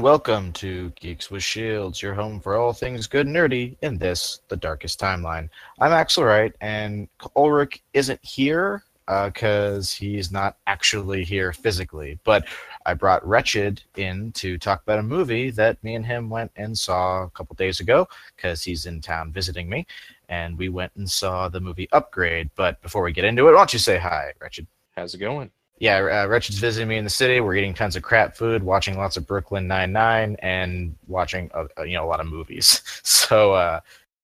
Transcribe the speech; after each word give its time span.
Welcome 0.00 0.54
to 0.54 0.88
Geeks 0.98 1.30
with 1.30 1.42
Shields, 1.42 2.00
your 2.00 2.14
home 2.14 2.40
for 2.40 2.56
all 2.56 2.72
things 2.72 3.06
good 3.06 3.26
and 3.26 3.36
nerdy 3.36 3.76
in 3.82 3.98
this, 3.98 4.40
the 4.48 4.56
darkest 4.56 4.98
timeline. 4.98 5.50
I'm 5.78 5.92
Axel 5.92 6.24
Wright, 6.24 6.54
and 6.62 7.06
Ulrich 7.36 7.82
isn't 7.92 8.18
here 8.24 8.82
because 9.06 9.92
uh, 9.92 9.96
he's 9.98 10.32
not 10.32 10.56
actually 10.66 11.22
here 11.22 11.52
physically. 11.52 12.18
But 12.24 12.48
I 12.86 12.94
brought 12.94 13.26
Wretched 13.28 13.82
in 13.96 14.32
to 14.32 14.56
talk 14.56 14.82
about 14.82 15.00
a 15.00 15.02
movie 15.02 15.50
that 15.50 15.82
me 15.84 15.96
and 15.96 16.06
him 16.06 16.30
went 16.30 16.50
and 16.56 16.76
saw 16.76 17.24
a 17.24 17.30
couple 17.30 17.54
days 17.56 17.80
ago 17.80 18.08
because 18.34 18.64
he's 18.64 18.86
in 18.86 19.02
town 19.02 19.32
visiting 19.32 19.68
me, 19.68 19.86
and 20.30 20.56
we 20.56 20.70
went 20.70 20.92
and 20.96 21.10
saw 21.10 21.50
the 21.50 21.60
movie 21.60 21.90
Upgrade. 21.92 22.48
But 22.56 22.80
before 22.80 23.02
we 23.02 23.12
get 23.12 23.26
into 23.26 23.48
it, 23.48 23.52
why 23.52 23.58
don't 23.58 23.74
you 23.74 23.78
say 23.78 23.98
hi, 23.98 24.32
Wretched? 24.40 24.66
How's 24.96 25.14
it 25.14 25.18
going? 25.18 25.50
Yeah, 25.80 25.96
uh, 25.96 26.28
Wretched's 26.28 26.58
visiting 26.58 26.88
me 26.88 26.98
in 26.98 27.04
the 27.04 27.10
city. 27.10 27.40
We're 27.40 27.54
eating 27.54 27.72
tons 27.72 27.96
of 27.96 28.02
crap 28.02 28.36
food, 28.36 28.62
watching 28.62 28.98
lots 28.98 29.16
of 29.16 29.26
Brooklyn 29.26 29.66
Nine 29.66 29.92
Nine, 29.92 30.36
and 30.40 30.94
watching 31.08 31.50
uh, 31.54 31.64
uh, 31.78 31.84
you 31.84 31.94
know 31.94 32.04
a 32.04 32.06
lot 32.06 32.20
of 32.20 32.26
movies. 32.26 32.82
So 33.30 33.54
uh, 33.54 33.78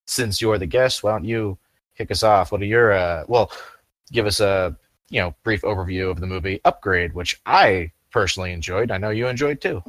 since 0.09 0.41
you're 0.41 0.59
the 0.59 0.67
guest, 0.67 1.05
why 1.05 1.13
don't 1.13 1.25
you 1.25 1.57
kick 1.97 2.11
us 2.11 2.25
off? 2.25 2.51
What 2.51 2.61
are 2.61 2.65
your 2.65 2.93
uh, 2.93 3.23
well, 3.29 3.53
give 4.11 4.27
us 4.27 4.41
a 4.41 4.77
you 5.11 5.21
know 5.21 5.33
brief 5.45 5.63
overview 5.63 6.11
of 6.11 6.19
the 6.19 6.27
movie 6.27 6.61
Upgrade, 6.65 7.15
which 7.15 7.41
I 7.47 7.93
personally 8.11 8.53
enjoyed. 8.53 8.91
I 8.91 8.99
know 8.99 9.11
you 9.11 9.29
enjoyed 9.29 9.61
too. 9.61 9.81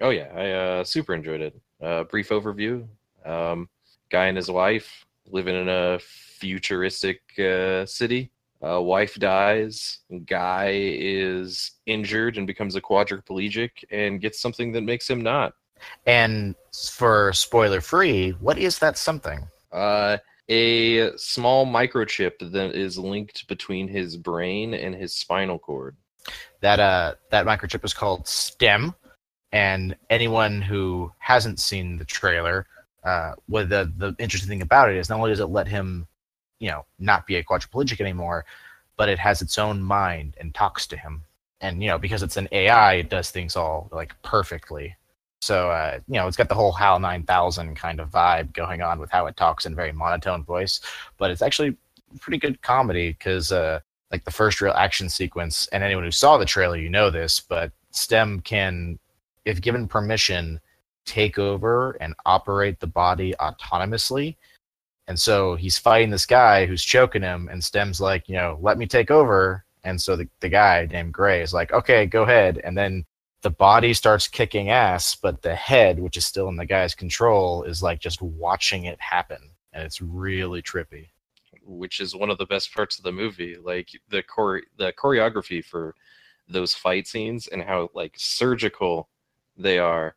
Oh 0.00 0.08
yeah, 0.08 0.32
I 0.34 0.50
uh, 0.52 0.84
super 0.84 1.14
enjoyed 1.14 1.42
it. 1.42 1.60
Uh, 1.82 2.04
brief 2.04 2.30
overview: 2.30 2.86
um, 3.26 3.68
guy 4.08 4.28
and 4.28 4.38
his 4.38 4.50
wife 4.50 5.04
living 5.30 5.54
in 5.54 5.68
a 5.68 5.98
futuristic 5.98 7.20
uh, 7.38 7.84
city 7.84 8.30
uh, 8.64 8.80
wife 8.80 9.16
dies, 9.16 9.98
guy 10.26 10.70
is 10.72 11.72
injured 11.86 12.38
and 12.38 12.46
becomes 12.46 12.76
a 12.76 12.80
quadriplegic 12.80 13.70
and 13.90 14.20
gets 14.20 14.40
something 14.40 14.72
that 14.72 14.82
makes 14.82 15.08
him 15.08 15.20
not. 15.20 15.54
And 16.06 16.54
for 16.72 17.32
spoiler 17.32 17.80
free, 17.80 18.30
what 18.40 18.58
is 18.58 18.78
that 18.78 18.96
something? 18.96 19.46
Uh, 19.72 20.18
a 20.48 21.16
small 21.16 21.66
microchip 21.66 22.38
that 22.52 22.76
is 22.76 22.98
linked 22.98 23.48
between 23.48 23.88
his 23.88 24.16
brain 24.16 24.74
and 24.74 24.94
his 24.94 25.14
spinal 25.14 25.58
cord. 25.58 25.96
That 26.60 26.78
uh, 26.78 27.14
that 27.30 27.46
microchip 27.46 27.84
is 27.84 27.92
called 27.92 28.28
STEM, 28.28 28.94
and 29.50 29.96
anyone 30.08 30.62
who 30.62 31.10
hasn't 31.18 31.58
seen 31.58 31.96
the 31.96 32.04
trailer, 32.04 32.66
uh, 33.02 33.32
what 33.46 33.68
the 33.68 33.92
the 33.96 34.14
interesting 34.20 34.48
thing 34.48 34.62
about 34.62 34.90
it 34.90 34.96
is 34.96 35.08
not 35.08 35.18
only 35.18 35.30
does 35.30 35.40
it 35.40 35.46
let 35.46 35.66
him 35.66 36.06
you 36.62 36.70
know 36.70 36.84
not 36.98 37.26
be 37.26 37.36
a 37.36 37.44
quadriplegic 37.44 38.00
anymore 38.00 38.44
but 38.96 39.08
it 39.08 39.18
has 39.18 39.42
its 39.42 39.58
own 39.58 39.82
mind 39.82 40.36
and 40.38 40.54
talks 40.54 40.86
to 40.86 40.96
him. 40.96 41.24
And 41.60 41.82
you 41.82 41.88
know 41.88 41.98
because 41.98 42.22
it's 42.22 42.36
an 42.36 42.48
ai 42.52 42.94
it 42.94 43.10
does 43.10 43.30
things 43.30 43.56
all 43.56 43.88
like 43.92 44.14
perfectly. 44.22 44.96
So 45.40 45.70
uh, 45.70 45.98
you 46.08 46.14
know 46.14 46.26
it's 46.26 46.36
got 46.36 46.48
the 46.48 46.54
whole 46.54 46.72
hal 46.72 46.98
9000 46.98 47.74
kind 47.74 48.00
of 48.00 48.10
vibe 48.10 48.52
going 48.52 48.82
on 48.82 48.98
with 48.98 49.10
how 49.10 49.26
it 49.26 49.36
talks 49.36 49.66
in 49.66 49.74
very 49.74 49.92
monotone 49.92 50.44
voice. 50.44 50.80
But 51.18 51.30
it's 51.30 51.42
actually 51.42 51.76
pretty 52.20 52.38
good 52.38 52.60
comedy 52.62 53.10
because 53.10 53.52
uh, 53.52 53.80
like 54.10 54.24
the 54.24 54.30
first 54.30 54.60
real 54.60 54.74
action 54.74 55.08
sequence 55.08 55.68
and 55.72 55.82
anyone 55.82 56.04
who 56.04 56.10
saw 56.10 56.36
the 56.36 56.44
trailer 56.44 56.76
you 56.76 56.90
know 56.90 57.10
this 57.10 57.40
but 57.40 57.72
stem 57.90 58.40
can 58.40 58.98
if 59.46 59.60
given 59.62 59.88
permission 59.88 60.60
take 61.06 61.38
over 61.38 61.92
and 62.00 62.14
operate 62.26 62.78
the 62.80 62.86
body 62.86 63.34
autonomously 63.40 64.36
and 65.08 65.18
so 65.18 65.56
he's 65.56 65.78
fighting 65.78 66.10
this 66.10 66.26
guy 66.26 66.66
who's 66.66 66.84
choking 66.84 67.22
him, 67.22 67.48
and 67.50 67.62
Stem's 67.62 68.00
like, 68.00 68.28
you 68.28 68.36
know, 68.36 68.58
let 68.60 68.78
me 68.78 68.86
take 68.86 69.10
over. 69.10 69.64
And 69.84 70.00
so 70.00 70.14
the, 70.14 70.28
the 70.40 70.48
guy 70.48 70.86
named 70.90 71.12
Gray 71.12 71.42
is 71.42 71.52
like, 71.52 71.72
okay, 71.72 72.06
go 72.06 72.22
ahead. 72.22 72.60
And 72.62 72.78
then 72.78 73.04
the 73.42 73.50
body 73.50 73.94
starts 73.94 74.28
kicking 74.28 74.70
ass, 74.70 75.16
but 75.16 75.42
the 75.42 75.56
head, 75.56 75.98
which 75.98 76.16
is 76.16 76.24
still 76.24 76.48
in 76.48 76.56
the 76.56 76.66
guy's 76.66 76.94
control, 76.94 77.64
is 77.64 77.82
like 77.82 77.98
just 77.98 78.22
watching 78.22 78.84
it 78.84 79.00
happen. 79.00 79.50
And 79.72 79.82
it's 79.82 80.00
really 80.00 80.62
trippy. 80.62 81.08
Which 81.64 81.98
is 81.98 82.14
one 82.14 82.30
of 82.30 82.38
the 82.38 82.46
best 82.46 82.72
parts 82.72 82.98
of 82.98 83.04
the 83.04 83.12
movie. 83.12 83.56
Like 83.60 83.88
the 84.08 84.22
chore- 84.22 84.62
the 84.78 84.92
choreography 84.92 85.64
for 85.64 85.96
those 86.48 86.74
fight 86.74 87.08
scenes 87.08 87.48
and 87.48 87.62
how 87.62 87.90
like 87.94 88.14
surgical 88.16 89.08
they 89.56 89.78
are 89.78 90.14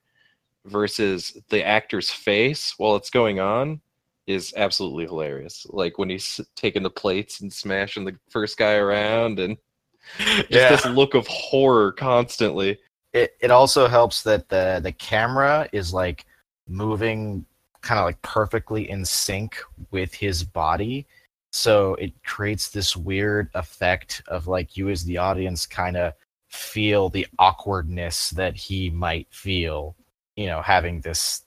versus 0.66 1.38
the 1.50 1.64
actor's 1.64 2.12
face 2.12 2.76
while 2.78 2.96
it's 2.96 3.10
going 3.10 3.40
on 3.40 3.82
is 4.28 4.54
absolutely 4.58 5.06
hilarious. 5.06 5.66
Like 5.70 5.98
when 5.98 6.10
he's 6.10 6.40
taking 6.56 6.84
the 6.84 6.90
plates 6.90 7.42
and 7.42 7.52
smashing 7.52 8.06
the 8.06 8.18
first 8.30 8.58
guy 8.58 8.76
around, 8.76 9.40
and 9.40 9.58
just 10.18 10.52
yeah. 10.52 10.70
this 10.70 10.86
look 10.86 11.14
of 11.14 11.28
horror 11.28 11.92
constantly. 11.92 12.80
It 13.14 13.36
it 13.40 13.52
also 13.52 13.88
helps 13.88 14.24
that 14.24 14.50
the 14.50 14.80
the 14.84 14.92
camera 14.92 15.68
is 15.72 15.94
like 15.94 16.26
moving 16.68 17.46
kind 17.82 18.00
of 18.00 18.06
like 18.06 18.22
perfectly 18.22 18.90
in 18.90 19.06
sync 19.06 19.58
with 19.92 20.14
his 20.14 20.44
body. 20.44 21.06
So 21.52 21.96
it 21.96 22.12
creates 22.24 22.70
this 22.70 22.98
weird 22.98 23.50
effect 23.54 24.24
of 24.28 24.48
like 24.48 24.76
you 24.76 24.90
as 24.90 25.06
the 25.06 25.18
audience 25.18 25.66
kind 25.66 25.96
of 25.96 26.14
feel 26.50 27.10
the 27.10 27.28
awkwardness 27.40 28.32
that 28.32 28.56
he 28.56 28.90
might 28.90 29.28
feel, 29.32 29.96
you 30.36 30.48
know, 30.48 30.62
having 30.62 31.02
this 31.02 31.44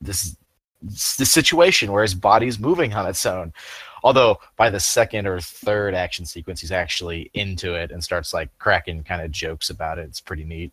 this 0.00 0.36
the 0.82 1.26
situation 1.26 1.92
where 1.92 2.02
his 2.02 2.14
body's 2.14 2.58
moving 2.58 2.94
on 2.94 3.06
its 3.06 3.26
own. 3.26 3.52
Although 4.02 4.38
by 4.56 4.70
the 4.70 4.80
second 4.80 5.26
or 5.26 5.40
third 5.40 5.94
action 5.94 6.24
sequence, 6.24 6.60
he's 6.60 6.72
actually 6.72 7.30
into 7.34 7.74
it 7.74 7.90
and 7.90 8.02
starts 8.02 8.32
like 8.32 8.56
cracking 8.58 9.02
kind 9.04 9.22
of 9.22 9.30
jokes 9.30 9.70
about 9.70 9.98
it. 9.98 10.08
It's 10.08 10.20
pretty 10.20 10.44
neat. 10.44 10.72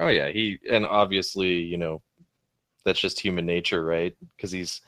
Oh 0.00 0.08
yeah, 0.08 0.28
he 0.28 0.58
and 0.70 0.86
obviously 0.86 1.52
you 1.52 1.76
know 1.76 2.02
that's 2.84 3.00
just 3.00 3.20
human 3.20 3.46
nature, 3.46 3.84
right? 3.84 4.16
Because 4.36 4.50
he's 4.50 4.80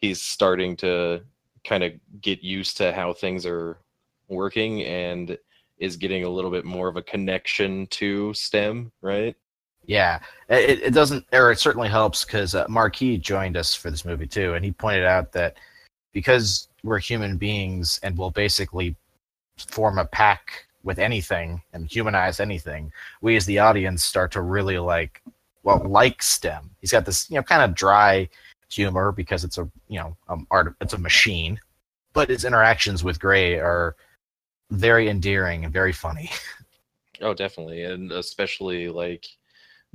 he's 0.00 0.22
starting 0.22 0.76
to 0.76 1.22
kind 1.64 1.82
of 1.82 1.92
get 2.20 2.42
used 2.42 2.76
to 2.76 2.92
how 2.92 3.12
things 3.12 3.44
are 3.44 3.78
working 4.28 4.84
and 4.84 5.36
is 5.78 5.96
getting 5.96 6.24
a 6.24 6.28
little 6.28 6.50
bit 6.50 6.64
more 6.64 6.88
of 6.88 6.96
a 6.96 7.02
connection 7.02 7.86
to 7.88 8.32
STEM, 8.34 8.92
right? 9.02 9.36
Yeah, 9.86 10.18
it, 10.48 10.82
it 10.82 10.94
doesn't, 10.94 11.24
or 11.32 11.52
it 11.52 11.58
certainly 11.58 11.88
helps 11.88 12.24
because 12.24 12.54
uh, 12.54 12.66
Marquis 12.68 13.18
joined 13.18 13.56
us 13.56 13.74
for 13.74 13.90
this 13.90 14.04
movie 14.04 14.26
too, 14.26 14.54
and 14.54 14.64
he 14.64 14.72
pointed 14.72 15.04
out 15.04 15.32
that 15.32 15.56
because 16.12 16.68
we're 16.82 16.98
human 16.98 17.36
beings 17.36 18.00
and 18.02 18.18
we'll 18.18 18.30
basically 18.30 18.96
form 19.58 19.98
a 19.98 20.04
pack 20.04 20.66
with 20.82 20.98
anything 20.98 21.62
and 21.72 21.90
humanize 21.90 22.40
anything, 22.40 22.92
we 23.20 23.36
as 23.36 23.46
the 23.46 23.58
audience 23.58 24.04
start 24.04 24.32
to 24.32 24.40
really 24.40 24.78
like, 24.78 25.22
well, 25.62 25.82
like 25.84 26.22
STEM. 26.22 26.70
He's 26.80 26.92
got 26.92 27.04
this, 27.04 27.28
you 27.30 27.36
know, 27.36 27.42
kind 27.42 27.62
of 27.62 27.74
dry 27.74 28.28
humor 28.68 29.12
because 29.12 29.44
it's 29.44 29.58
a, 29.58 29.68
you 29.88 29.98
know, 29.98 30.16
um, 30.28 30.46
art, 30.50 30.74
it's 30.80 30.94
a 30.94 30.98
machine, 30.98 31.60
but 32.12 32.28
his 32.28 32.44
interactions 32.44 33.04
with 33.04 33.20
Gray 33.20 33.58
are 33.58 33.96
very 34.70 35.08
endearing 35.08 35.64
and 35.64 35.72
very 35.72 35.92
funny. 35.92 36.30
Oh, 37.22 37.32
definitely, 37.32 37.82
and 37.84 38.12
especially 38.12 38.90
like 38.90 39.26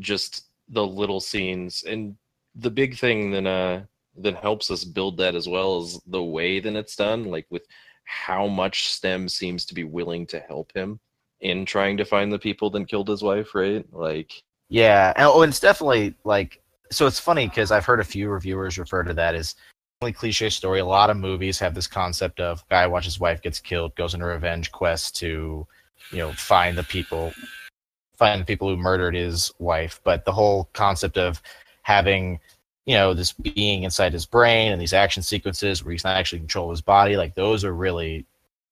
just 0.01 0.45
the 0.69 0.85
little 0.85 1.19
scenes. 1.19 1.83
And 1.87 2.15
the 2.55 2.71
big 2.71 2.97
thing 2.97 3.31
that 3.31 3.47
uh 3.47 3.81
that 4.17 4.35
helps 4.35 4.69
us 4.69 4.83
build 4.83 5.17
that 5.17 5.35
as 5.35 5.47
well 5.47 5.81
is 5.81 6.01
the 6.07 6.21
way 6.21 6.59
that 6.59 6.75
it's 6.75 6.97
done 6.97 7.23
like 7.23 7.45
with 7.49 7.65
how 8.03 8.45
much 8.45 8.89
stem 8.91 9.29
seems 9.29 9.65
to 9.65 9.73
be 9.73 9.85
willing 9.85 10.27
to 10.27 10.37
help 10.41 10.69
him 10.75 10.99
in 11.39 11.65
trying 11.65 11.95
to 11.95 12.03
find 12.03 12.29
the 12.29 12.37
people 12.37 12.69
that 12.69 12.89
killed 12.89 13.07
his 13.07 13.23
wife 13.23 13.55
right? 13.55 13.85
Like 13.93 14.33
yeah 14.67 15.13
oh 15.17 15.41
and 15.43 15.49
it's 15.49 15.61
definitely 15.61 16.13
like 16.25 16.61
so 16.91 17.07
it's 17.07 17.19
funny 17.19 17.47
because 17.47 17.71
i've 17.71 17.85
heard 17.85 17.99
a 17.99 18.05
few 18.05 18.29
reviewers 18.29 18.77
refer 18.77 19.03
to 19.03 19.13
that 19.13 19.35
as 19.35 19.55
really 20.01 20.13
cliche 20.13 20.49
story. 20.49 20.79
A 20.79 20.85
lot 20.85 21.09
of 21.09 21.17
movies 21.17 21.59
have 21.59 21.75
this 21.75 21.87
concept 21.87 22.39
of 22.39 22.67
guy 22.69 22.87
watches 22.87 23.19
wife 23.19 23.41
gets 23.41 23.59
killed 23.59 23.95
goes 23.95 24.15
on 24.15 24.21
a 24.21 24.25
revenge 24.25 24.71
quest 24.71 25.15
to 25.17 25.67
you 26.11 26.17
know 26.17 26.31
find 26.33 26.77
the 26.77 26.83
people 26.83 27.31
find 28.21 28.39
the 28.39 28.45
people 28.45 28.69
who 28.69 28.77
murdered 28.77 29.15
his 29.15 29.51
wife, 29.57 29.99
but 30.03 30.25
the 30.25 30.31
whole 30.31 30.69
concept 30.73 31.17
of 31.17 31.41
having 31.81 32.39
you 32.85 32.93
know 32.95 33.15
this 33.15 33.33
being 33.33 33.81
inside 33.81 34.13
his 34.13 34.27
brain 34.27 34.71
and 34.71 34.79
these 34.79 34.93
action 34.93 35.23
sequences 35.23 35.83
where 35.83 35.91
he's 35.91 36.03
not 36.03 36.15
actually 36.15 36.37
control 36.39 36.69
his 36.69 36.81
body 36.81 37.15
like 37.15 37.35
those 37.35 37.63
are 37.63 37.73
really 37.73 38.25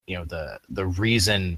you 0.08 0.16
know 0.16 0.26
the 0.26 0.60
the 0.70 0.86
reason 0.86 1.58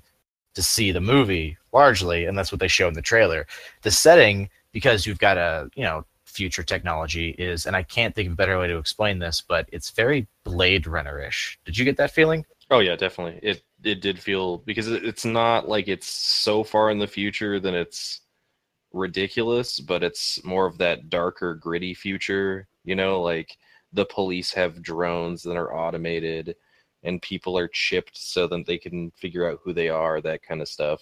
to 0.53 0.61
see 0.61 0.91
the 0.91 1.01
movie 1.01 1.57
largely 1.73 2.25
and 2.25 2.38
that's 2.38 2.51
what 2.51 2.59
they 2.59 2.67
show 2.69 2.88
in 2.88 2.93
the 2.93 3.01
trailer. 3.01 3.45
The 3.81 3.91
setting 3.91 4.49
because 4.71 5.05
you've 5.05 5.19
got 5.19 5.38
a 5.38 5.69
you 5.75 5.83
know 5.83 6.05
future 6.23 6.63
technology 6.63 7.31
is 7.31 7.65
and 7.65 7.75
i 7.75 7.83
can't 7.83 8.15
think 8.15 8.27
of 8.27 8.33
a 8.33 8.38
better 8.38 8.57
way 8.57 8.67
to 8.67 8.77
explain 8.77 9.19
this 9.19 9.41
but 9.45 9.67
it's 9.73 9.89
very 9.89 10.27
blade 10.45 10.88
runner-ish. 10.88 11.59
Did 11.65 11.77
you 11.77 11.83
get 11.83 11.97
that 11.97 12.11
feeling? 12.11 12.45
Oh 12.69 12.79
yeah 12.79 12.95
definitely. 12.95 13.38
It 13.43 13.63
it 13.83 14.01
did 14.01 14.19
feel 14.19 14.60
because 14.60 14.88
it's 14.88 15.25
not 15.25 15.68
like 15.68 15.88
it's 15.88 16.07
so 16.07 16.63
far 16.63 16.92
in 16.92 17.00
the 17.00 17.07
future 17.07 17.60
that 17.60 17.74
it's 17.74 18.22
ridiculous, 18.94 19.80
but 19.80 20.04
it's 20.04 20.44
more 20.44 20.66
of 20.66 20.78
that 20.78 21.10
darker, 21.10 21.56
gritty 21.56 21.94
future. 21.94 22.68
You 22.83 22.95
know, 22.95 23.22
like 23.22 23.57
the 23.94 24.06
police 24.06 24.54
have 24.54 24.81
drones 24.81 25.44
that 25.44 25.57
are 25.57 25.74
automated 25.75 26.56
and 27.04 27.22
people 27.22 27.57
are 27.57 27.68
chipped 27.68 28.18
so 28.18 28.48
that 28.48 28.66
they 28.66 28.78
can 28.78 29.12
figure 29.12 29.50
out 29.50 29.60
who 29.63 29.74
they 29.74 29.89
are, 29.89 30.22
that 30.22 30.44
kind 30.44 30.62
of 30.62 30.68
stuff. 30.68 31.01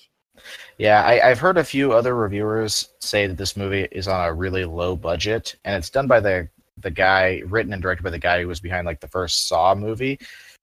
Yeah, 0.77 1.03
I, 1.03 1.29
I've 1.29 1.39
heard 1.39 1.57
a 1.57 1.63
few 1.63 1.91
other 1.91 2.15
reviewers 2.15 2.89
say 3.01 3.27
that 3.27 3.37
this 3.37 3.57
movie 3.57 3.87
is 3.91 4.07
on 4.07 4.27
a 4.27 4.33
really 4.33 4.63
low 4.63 4.95
budget, 4.95 5.55
and 5.65 5.75
it's 5.75 5.89
done 5.89 6.07
by 6.07 6.19
the 6.19 6.47
the 6.77 6.91
guy 6.91 7.41
written 7.45 7.73
and 7.73 7.81
directed 7.81 8.03
by 8.03 8.09
the 8.09 8.17
guy 8.17 8.41
who 8.41 8.47
was 8.47 8.61
behind 8.61 8.85
like 8.85 9.01
the 9.01 9.07
first 9.07 9.47
Saw 9.49 9.75
movie. 9.75 10.17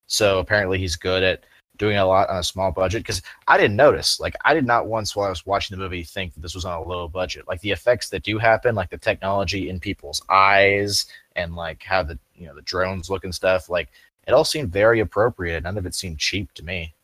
So 0.07 0.39
apparently 0.39 0.79
he's 0.79 0.97
good 0.97 1.23
at 1.23 1.45
doing 1.78 1.96
a 1.96 2.06
lot 2.06 2.28
on 2.28 2.38
a 2.38 2.43
small 2.43 2.73
budget 2.73 3.02
because 3.02 3.23
I 3.46 3.56
didn't 3.56 3.76
notice. 3.76 4.20
Like 4.20 4.34
I 4.44 4.55
did 4.55 4.67
not 4.67 4.87
once 4.87 5.14
while 5.14 5.26
I 5.26 5.31
was 5.31 5.46
watching 5.46 5.76
the 5.76 5.82
movie 5.82 6.02
think 6.02 6.34
that 6.34 6.40
this 6.40 6.55
was 6.55 6.64
on 6.64 6.78
a 6.78 6.82
low 6.82 7.08
budget. 7.08 7.46
Like 7.49 7.61
the 7.61 7.70
effects 7.70 8.08
that 8.11 8.23
do 8.23 8.38
happen, 8.38 8.75
like 8.75 8.90
the 8.90 8.99
technology 8.99 9.69
in 9.69 9.81
people's 9.81 10.23
eyes 10.28 11.06
and 11.34 11.55
like 11.55 11.82
how 11.82 12.02
the 12.02 12.19
you 12.34 12.46
know 12.46 12.55
the 12.55 12.62
drones 12.62 13.11
look 13.11 13.25
and 13.25 13.34
stuff, 13.34 13.69
like 13.69 13.88
it 14.26 14.32
all 14.32 14.44
seemed 14.44 14.73
very 14.73 15.00
appropriate. 15.00 15.62
None 15.62 15.78
of 15.78 15.87
it 15.87 15.94
seemed 15.94 16.19
cheap 16.19 16.52
to 16.55 16.64
me. 16.64 16.94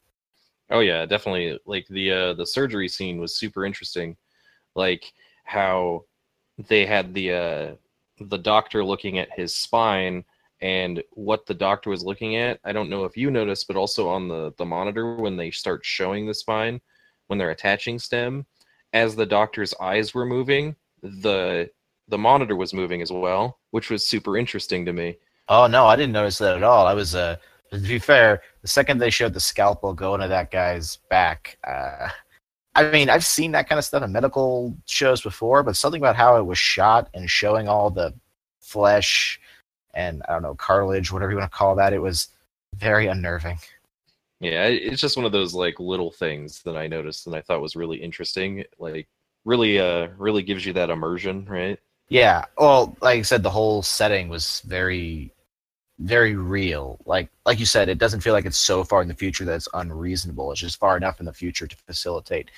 Oh 0.71 0.81
yeah, 0.81 1.07
definitely. 1.07 1.59
Like 1.67 1.87
the 1.89 2.13
uh, 2.13 2.35
the 2.35 2.47
surgery 2.47 2.89
scene 2.89 3.21
was 3.21 3.37
super 3.37 3.65
interesting. 3.65 4.17
Like 4.75 5.13
how 5.45 6.05
they 6.69 6.87
had 6.87 7.13
the 7.15 7.33
uh, 7.33 7.75
the 8.21 8.39
doctor 8.39 8.85
looking 8.85 9.19
at 9.19 9.33
his 9.33 9.55
spine 9.55 10.25
and 10.63 11.03
what 11.11 11.45
the 11.45 11.55
doctor 11.55 11.91
was 11.91 12.05
looking 12.05 12.37
at. 12.37 12.61
I 12.65 12.73
don't 12.73 12.89
know 12.89 13.05
if 13.05 13.17
you 13.17 13.31
noticed, 13.31 13.67
but 13.67 13.77
also 13.77 14.09
on 14.09 14.29
the 14.29 14.55
the 14.57 14.65
monitor 14.65 15.17
when 15.17 15.37
they 15.37 15.51
start 15.51 15.85
showing 15.85 16.27
the 16.27 16.35
spine 16.35 16.81
when 17.27 17.39
they're 17.39 17.51
attaching 17.51 17.99
stem, 17.99 18.47
as 18.93 19.17
the 19.17 19.27
doctor's 19.27 19.75
eyes 19.81 20.15
were 20.15 20.27
moving, 20.27 20.77
the 21.03 21.71
the 22.09 22.19
monitor 22.19 22.57
was 22.57 22.75
moving 22.75 23.03
as 23.03 23.11
well, 23.11 23.59
which 23.71 23.91
was 23.91 24.07
super 24.07 24.37
interesting 24.37 24.85
to 24.85 24.93
me. 24.93 25.17
Oh 25.49 25.67
no, 25.67 25.87
I 25.87 25.97
didn't 25.97 26.13
notice 26.13 26.39
that 26.39 26.57
at 26.57 26.63
all. 26.63 26.87
I 26.87 26.95
was 26.95 27.15
uh 27.15 27.37
to 27.71 27.79
be 27.79 27.99
fair, 27.99 28.43
the 28.61 28.69
second 28.69 28.99
they 28.99 29.11
showed 29.11 29.35
the 29.35 29.41
scalpel 29.41 29.95
going 29.95 30.21
to 30.21 30.29
that 30.29 30.51
guy's 30.51 30.97
back, 31.11 31.59
uh 31.67 32.09
I 32.75 32.91
mean, 32.91 33.11
I've 33.11 33.25
seen 33.25 33.53
that 33.53 33.69
kind 33.69 33.79
of 33.79 33.85
stuff 33.85 34.03
in 34.03 34.13
medical 34.13 34.75
shows 34.87 35.21
before, 35.21 35.63
but 35.63 35.77
something 35.77 36.01
about 36.01 36.17
how 36.17 36.39
it 36.39 36.47
was 36.47 36.57
shot 36.59 37.11
and 37.13 37.29
showing 37.29 37.69
all 37.69 37.91
the 37.91 38.15
flesh 38.61 39.39
and 39.95 40.23
I 40.29 40.33
don't 40.33 40.43
know, 40.43 40.55
cartilage, 40.55 41.13
whatever 41.13 41.33
you 41.33 41.39
want 41.39 41.51
to 41.51 41.57
call 41.57 41.75
that, 41.77 41.93
it 41.93 42.01
was 42.01 42.29
very 42.75 43.07
unnerving. 43.07 43.59
Yeah, 44.41 44.67
it's 44.67 45.01
just 45.01 45.17
one 45.17 45.27
of 45.27 45.33
those 45.33 45.55
like 45.55 45.79
little 45.79 46.11
things 46.11 46.63
that 46.63 46.77
I 46.77 46.89
noticed 46.89 47.27
and 47.29 47.37
I 47.37 47.41
thought 47.41 47.61
was 47.61 47.77
really 47.77 47.99
interesting. 47.99 48.65
Like 48.79 49.09
really 49.45 49.79
uh 49.79 50.09
really 50.19 50.43
gives 50.43 50.67
you 50.67 50.73
that 50.73 50.91
immersion, 50.91 51.45
right? 51.45 51.79
Yeah. 52.09 52.45
Well, 52.59 52.97
like 53.01 53.21
I 53.21 53.23
said, 53.23 53.43
the 53.43 53.51
whole 53.51 53.83
setting 53.83 54.29
was 54.29 54.61
very 54.67 55.33
very 56.01 56.35
real. 56.35 56.99
Like 57.07 57.31
like 57.47 57.61
you 57.61 57.67
said, 57.67 57.89
it 57.89 57.99
doesn't 57.99 58.21
feel 58.21 58.33
like 58.33 58.45
it's 58.45 58.59
so 58.59 58.83
far 58.83 59.01
in 59.03 59.09
the 59.09 59.15
future 59.15 59.45
that 59.45 59.55
it's 59.55 59.69
unreasonable. 59.75 60.51
It's 60.51 60.61
just 60.61 60.81
far 60.81 60.97
enough 60.97 61.21
in 61.21 61.27
the 61.27 61.33
future 61.33 61.69
to 61.69 61.77
facilitate 61.77 62.51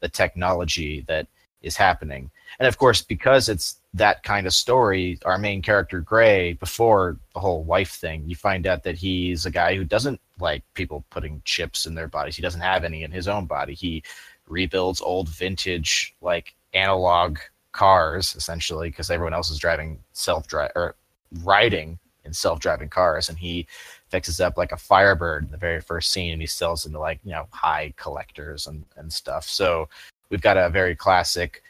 the 0.00 0.08
technology 0.08 1.04
that 1.06 1.28
is 1.62 1.76
happening. 1.76 2.30
And 2.58 2.66
of 2.66 2.78
course, 2.78 3.02
because 3.02 3.48
it's 3.48 3.80
that 3.94 4.22
kind 4.22 4.46
of 4.46 4.52
story, 4.52 5.18
our 5.24 5.38
main 5.38 5.62
character 5.62 6.00
Gray, 6.00 6.54
before 6.54 7.18
the 7.34 7.40
whole 7.40 7.64
wife 7.64 7.92
thing, 7.92 8.24
you 8.26 8.36
find 8.36 8.66
out 8.66 8.82
that 8.84 8.96
he's 8.96 9.46
a 9.46 9.50
guy 9.50 9.76
who 9.76 9.84
doesn't 9.84 10.20
like 10.38 10.62
people 10.74 11.04
putting 11.10 11.42
chips 11.44 11.86
in 11.86 11.94
their 11.94 12.08
bodies. 12.08 12.36
He 12.36 12.42
doesn't 12.42 12.60
have 12.60 12.84
any 12.84 13.02
in 13.02 13.10
his 13.10 13.28
own 13.28 13.46
body. 13.46 13.74
He 13.74 14.02
rebuilds 14.46 15.00
old 15.00 15.28
vintage 15.28 16.14
like 16.20 16.54
analog 16.74 17.38
cars 17.72 18.34
essentially 18.36 18.88
because 18.88 19.10
everyone 19.10 19.34
else 19.34 19.50
is 19.50 19.58
driving 19.58 19.98
self 20.12 20.46
drive 20.48 20.72
or 20.74 20.96
riding 21.44 21.98
in 22.24 22.32
self-driving 22.32 22.88
cars 22.88 23.28
and 23.28 23.38
he 23.38 23.66
fixes 24.08 24.40
up 24.40 24.56
like 24.56 24.72
a 24.72 24.76
firebird 24.76 25.44
in 25.44 25.50
the 25.50 25.56
very 25.56 25.80
first 25.80 26.12
scene 26.12 26.32
and 26.32 26.40
he 26.40 26.46
sells 26.46 26.82
them 26.82 26.92
to 26.92 26.98
like 26.98 27.20
you 27.24 27.32
know 27.32 27.46
high 27.50 27.92
collectors 27.96 28.66
and, 28.66 28.84
and 28.96 29.12
stuff 29.12 29.44
so 29.44 29.88
we've 30.30 30.40
got 30.40 30.56
a 30.56 30.70
very 30.70 30.96
classic 30.96 31.62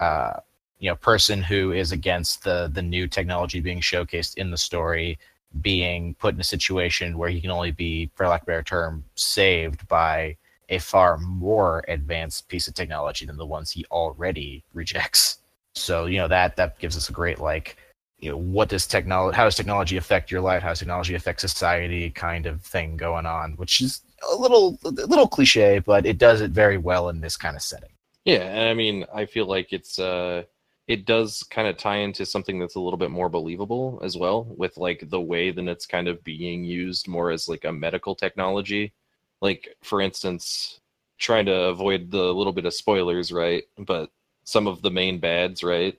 uh, 0.00 0.34
you 0.78 0.90
know 0.90 0.96
person 0.96 1.42
who 1.42 1.72
is 1.72 1.92
against 1.92 2.44
the 2.44 2.70
the 2.72 2.82
new 2.82 3.06
technology 3.06 3.60
being 3.60 3.80
showcased 3.80 4.36
in 4.36 4.50
the 4.50 4.56
story 4.56 5.18
being 5.60 6.14
put 6.14 6.34
in 6.34 6.40
a 6.40 6.44
situation 6.44 7.18
where 7.18 7.28
he 7.28 7.40
can 7.40 7.50
only 7.50 7.70
be 7.70 8.10
for 8.14 8.26
lack 8.26 8.42
of 8.42 8.48
a 8.48 8.50
better 8.50 8.62
term 8.62 9.04
saved 9.16 9.86
by 9.88 10.36
a 10.70 10.78
far 10.78 11.18
more 11.18 11.84
advanced 11.88 12.48
piece 12.48 12.66
of 12.66 12.74
technology 12.74 13.26
than 13.26 13.36
the 13.36 13.44
ones 13.44 13.70
he 13.70 13.84
already 13.90 14.64
rejects. 14.72 15.38
So 15.74 16.06
you 16.06 16.18
know 16.18 16.28
that 16.28 16.56
that 16.56 16.78
gives 16.78 16.96
us 16.96 17.08
a 17.08 17.12
great 17.12 17.38
like 17.38 17.76
you 18.18 18.30
know 18.30 18.36
what 18.36 18.68
does 18.68 18.86
technology 18.86 19.36
how 19.36 19.44
does 19.44 19.56
technology 19.56 19.96
affect 19.96 20.30
your 20.30 20.40
life? 20.40 20.62
How 20.62 20.70
does 20.70 20.78
technology 20.80 21.14
affect 21.14 21.40
society 21.40 22.10
kind 22.10 22.46
of 22.46 22.62
thing 22.62 22.96
going 22.96 23.26
on 23.26 23.52
which 23.52 23.80
is 23.80 24.02
a 24.30 24.36
little 24.36 24.78
a 24.84 24.90
little 24.90 25.28
cliche 25.28 25.78
but 25.78 26.06
it 26.06 26.18
does 26.18 26.40
it 26.40 26.50
very 26.50 26.78
well 26.78 27.08
in 27.08 27.20
this 27.20 27.36
kind 27.36 27.56
of 27.56 27.62
setting 27.62 27.90
yeah 28.24 28.42
and 28.42 28.68
i 28.68 28.74
mean 28.74 29.04
i 29.14 29.24
feel 29.26 29.46
like 29.46 29.72
it's 29.72 29.98
uh 29.98 30.42
it 30.88 31.06
does 31.06 31.42
kind 31.44 31.68
of 31.68 31.76
tie 31.76 31.98
into 31.98 32.26
something 32.26 32.58
that's 32.58 32.74
a 32.74 32.80
little 32.80 32.98
bit 32.98 33.10
more 33.10 33.28
believable 33.28 34.00
as 34.02 34.16
well 34.16 34.44
with 34.56 34.76
like 34.76 35.08
the 35.10 35.20
way 35.20 35.50
that 35.50 35.68
it's 35.68 35.86
kind 35.86 36.08
of 36.08 36.22
being 36.24 36.64
used 36.64 37.08
more 37.08 37.30
as 37.30 37.48
like 37.48 37.64
a 37.64 37.72
medical 37.72 38.14
technology 38.14 38.92
like 39.40 39.76
for 39.82 40.00
instance 40.00 40.80
trying 41.18 41.46
to 41.46 41.54
avoid 41.54 42.10
the 42.10 42.22
little 42.34 42.52
bit 42.52 42.66
of 42.66 42.74
spoilers 42.74 43.32
right 43.32 43.64
but 43.78 44.10
some 44.44 44.66
of 44.66 44.82
the 44.82 44.90
main 44.90 45.18
bads 45.20 45.62
right 45.62 45.96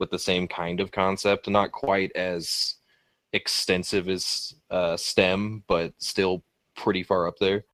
with 0.00 0.10
the 0.10 0.18
same 0.18 0.48
kind 0.48 0.80
of 0.80 0.90
concept, 0.90 1.48
not 1.48 1.70
quite 1.70 2.10
as 2.16 2.76
extensive 3.32 4.08
as 4.08 4.54
uh, 4.70 4.96
STEM, 4.96 5.62
but 5.68 5.92
still 5.98 6.42
pretty 6.74 7.02
far 7.04 7.28
up 7.28 7.36
there. 7.38 7.64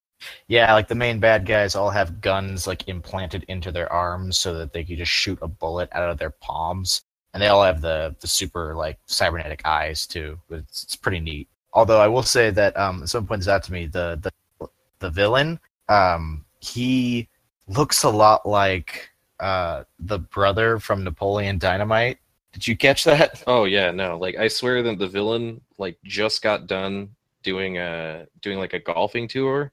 Yeah, 0.49 0.73
like 0.75 0.89
the 0.89 0.95
main 0.95 1.21
bad 1.21 1.47
guys 1.47 1.75
all 1.75 1.91
have 1.91 2.21
guns 2.21 2.67
like 2.67 2.89
implanted 2.89 3.45
into 3.49 3.73
their 3.73 3.93
arms 3.93 4.39
so 4.39 4.55
that 4.59 4.73
they 4.73 4.85
can 4.85 4.97
just 4.97 5.13
shoot 5.13 5.39
a 5.43 5.49
bullet 5.49 5.89
out 5.93 6.11
of 6.11 6.19
their 6.19 6.31
palms, 6.31 7.03
and 7.35 7.43
they 7.43 7.49
all 7.49 7.65
have 7.65 7.81
the 7.81 8.15
the 8.21 8.27
super 8.27 8.75
like 8.75 8.99
cybernetic 9.07 9.63
eyes 9.65 10.07
too. 10.07 10.39
It's, 10.51 10.85
it's 10.85 10.97
pretty 10.97 11.21
neat. 11.21 11.49
Although 11.73 12.01
I 12.01 12.09
will 12.09 12.23
say 12.23 12.51
that 12.51 12.77
um, 12.77 13.07
someone 13.07 13.29
points 13.29 13.49
out 13.49 13.63
to 13.65 13.73
me 13.73 13.87
the 13.87 14.19
the 14.59 14.69
the 14.99 15.11
villain 15.11 15.61
um, 15.89 16.45
he 16.61 17.29
looks 17.69 18.03
a 18.05 18.11
lot 18.11 18.47
like 18.47 19.11
uh, 19.41 19.85
the 19.99 20.19
brother 20.19 20.79
from 20.79 21.05
Napoleon 21.05 21.59
Dynamite. 21.59 22.19
Did 22.53 22.67
you 22.67 22.77
catch 22.77 23.05
that? 23.05 23.43
Oh 23.47 23.65
yeah, 23.65 23.91
no. 23.91 24.19
Like 24.19 24.37
I 24.37 24.49
swear 24.49 24.83
that 24.83 24.99
the 24.99 25.09
villain 25.09 25.61
like 25.79 25.99
just 26.05 26.43
got 26.43 26.67
done 26.67 27.11
doing 27.43 27.79
a 27.79 28.27
doing 28.41 28.59
like 28.59 28.73
a 28.73 28.79
golfing 28.81 29.29
tour 29.29 29.73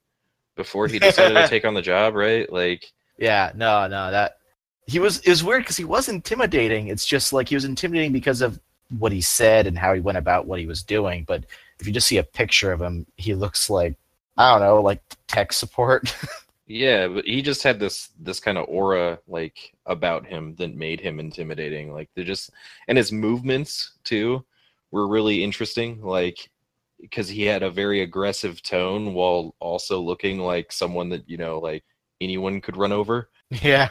before 0.56 0.88
he 0.88 1.00
decided 1.00 1.36
to 1.36 1.48
take 1.50 1.66
on 1.66 1.74
the 1.74 1.82
job, 1.82 2.16
right? 2.16 2.52
Like 2.52 2.92
Yeah, 3.18 3.52
no, 3.56 3.88
no, 3.88 4.12
that 4.12 4.38
he 4.86 5.00
was 5.00 5.20
it 5.20 5.30
was 5.30 5.44
weird 5.44 5.64
because 5.64 5.78
he 5.78 5.86
was 5.86 6.10
intimidating. 6.10 6.88
It's 6.88 7.06
just 7.06 7.34
like 7.34 7.50
he 7.50 7.56
was 7.56 7.66
intimidating 7.66 8.12
because 8.12 8.42
of 8.42 8.60
what 9.00 9.12
he 9.12 9.22
said 9.22 9.66
and 9.66 9.78
how 9.78 9.94
he 9.94 10.02
went 10.02 10.18
about 10.18 10.46
what 10.46 10.60
he 10.60 10.66
was 10.66 10.84
doing. 10.84 11.24
But 11.26 11.46
if 11.80 11.88
you 11.88 11.94
just 11.94 12.08
see 12.08 12.18
a 12.18 12.24
picture 12.24 12.72
of 12.72 12.82
him, 12.82 13.06
he 13.18 13.34
looks 13.34 13.70
like 13.70 13.96
I 14.38 14.52
don't 14.52 14.62
know, 14.68 14.82
like 14.82 15.02
tech 15.28 15.54
support. 15.54 16.16
Yeah, 16.66 17.08
but 17.10 17.26
he 17.26 17.42
just 17.42 17.62
had 17.62 17.80
this 17.80 18.10
this 18.20 18.40
kind 18.40 18.58
of 18.58 18.66
aura 18.70 19.20
like 19.28 19.74
about 19.86 20.26
him 20.26 20.56
that 20.56 20.76
made 20.76 21.02
him 21.02 21.20
intimidating. 21.20 21.92
Like 21.92 22.10
they 22.16 22.24
just 22.24 22.52
and 22.88 22.98
his 22.98 23.12
movements 23.12 23.94
too 24.04 24.46
were 24.92 25.08
really 25.08 25.44
interesting. 25.44 26.02
Like 26.02 26.50
because 27.04 27.28
he 27.28 27.44
had 27.44 27.64
a 27.64 27.70
very 27.70 28.02
aggressive 28.02 28.64
tone 28.64 29.14
while 29.14 29.54
also 29.60 30.00
looking 30.00 30.40
like 30.40 30.72
someone 30.72 31.10
that 31.10 31.30
you 31.30 31.38
know 31.38 31.60
like 31.60 31.84
anyone 32.22 32.62
could 32.62 32.78
run 32.78 32.92
over. 32.92 33.30
Yeah. 33.62 33.90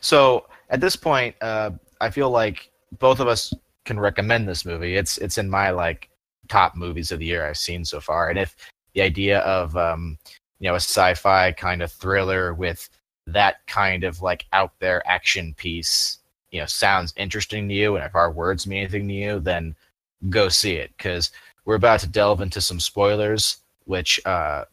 So 0.00 0.46
at 0.70 0.80
this 0.80 0.96
point, 0.96 1.36
uh, 1.42 1.72
I 2.00 2.10
feel 2.10 2.30
like 2.30 2.70
both 2.98 3.20
of 3.20 3.28
us 3.28 3.52
can 3.84 4.00
recommend 4.00 4.48
this 4.48 4.64
movie. 4.64 4.96
It's 4.96 5.18
it's 5.18 5.36
in 5.36 5.50
my 5.50 5.70
like 5.70 6.08
top 6.48 6.74
movies 6.76 7.12
of 7.12 7.18
the 7.18 7.26
year 7.26 7.46
I've 7.46 7.58
seen 7.58 7.84
so 7.84 8.00
far. 8.00 8.30
And 8.30 8.38
if 8.38 8.56
the 8.94 9.02
idea 9.02 9.40
of 9.40 9.76
um, 9.76 10.18
you 10.60 10.68
know 10.68 10.74
a 10.74 10.76
sci-fi 10.76 11.52
kind 11.52 11.82
of 11.82 11.92
thriller 11.92 12.54
with 12.54 12.88
that 13.26 13.66
kind 13.66 14.04
of 14.04 14.22
like 14.22 14.46
out 14.52 14.72
there 14.80 15.06
action 15.06 15.54
piece 15.56 16.18
you 16.50 16.60
know 16.60 16.66
sounds 16.66 17.12
interesting 17.16 17.68
to 17.68 17.74
you 17.74 17.96
and 17.96 18.04
if 18.04 18.14
our 18.14 18.30
words 18.30 18.66
mean 18.66 18.78
anything 18.78 19.08
to 19.08 19.14
you 19.14 19.40
then 19.40 19.74
go 20.30 20.48
see 20.48 20.74
it 20.74 20.90
because 20.96 21.30
we're 21.64 21.74
about 21.74 22.00
to 22.00 22.06
delve 22.06 22.40
into 22.40 22.60
some 22.60 22.80
spoilers 22.80 23.58
which 23.84 24.20
uh 24.26 24.64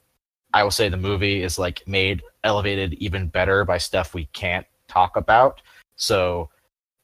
i 0.53 0.63
will 0.63 0.71
say 0.71 0.89
the 0.89 0.97
movie 0.97 1.43
is 1.43 1.57
like 1.57 1.85
made 1.87 2.21
elevated 2.43 2.93
even 2.95 3.27
better 3.27 3.63
by 3.65 3.77
stuff 3.77 4.13
we 4.13 4.25
can't 4.33 4.65
talk 4.87 5.15
about 5.15 5.61
so 5.95 6.49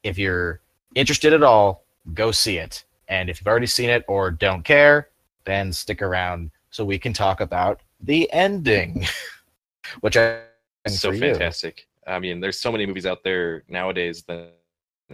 if 0.02 0.18
you're 0.18 0.60
interested 0.94 1.32
at 1.32 1.42
all 1.42 1.84
go 2.14 2.30
see 2.30 2.58
it 2.58 2.84
and 3.08 3.30
if 3.30 3.40
you've 3.40 3.48
already 3.48 3.66
seen 3.66 3.90
it 3.90 4.04
or 4.08 4.30
don't 4.30 4.64
care 4.64 5.08
then 5.44 5.72
stick 5.72 6.02
around 6.02 6.50
so 6.70 6.84
we 6.84 6.98
can 6.98 7.12
talk 7.12 7.40
about 7.40 7.80
the 8.00 8.30
ending, 8.32 9.06
which 10.00 10.16
I 10.16 10.42
so 10.86 11.12
fantastic. 11.12 11.86
You. 12.06 12.12
I 12.12 12.18
mean, 12.18 12.40
there's 12.40 12.58
so 12.58 12.72
many 12.72 12.86
movies 12.86 13.06
out 13.06 13.22
there 13.22 13.64
nowadays 13.68 14.22
that 14.28 14.54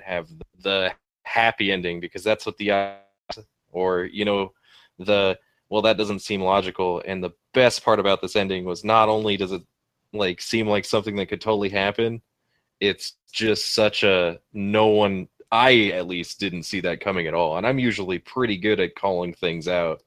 have 0.03 0.29
the 0.63 0.93
happy 1.23 1.73
ending 1.73 2.01
because 2.01 2.23
that's 2.23 2.47
what 2.47 2.57
the 2.59 2.97
or 3.73 4.05
you 4.05 4.25
know 4.25 4.53
the 4.99 5.39
well 5.69 5.83
that 5.83 5.97
doesn't 5.97 6.21
seem 6.21 6.41
logical 6.41 7.03
and 7.07 7.23
the 7.23 7.33
best 7.53 7.85
part 7.85 8.01
about 8.01 8.21
this 8.21 8.37
ending 8.37 8.65
was 8.65 8.85
not 8.85 9.09
only 9.09 9.37
does 9.37 9.53
it 9.53 9.63
like 10.15 10.41
seem 10.41 10.67
like 10.67 10.85
something 10.85 11.17
that 11.17 11.27
could 11.27 11.41
totally 11.41 11.69
happen. 11.69 12.23
It's 12.81 13.15
just 13.33 13.75
such 13.75 14.05
a 14.05 14.39
no 14.53 14.87
one 14.87 15.29
I 15.53 15.91
at 15.95 16.09
least 16.09 16.41
didn't 16.41 16.65
see 16.65 16.81
that 16.81 17.01
coming 17.01 17.27
at 17.27 17.35
all. 17.35 17.57
And 17.57 17.67
I'm 17.67 17.79
usually 17.79 18.19
pretty 18.19 18.57
good 18.57 18.81
at 18.81 18.97
calling 18.97 19.33
things 19.33 19.69
out. 19.69 20.03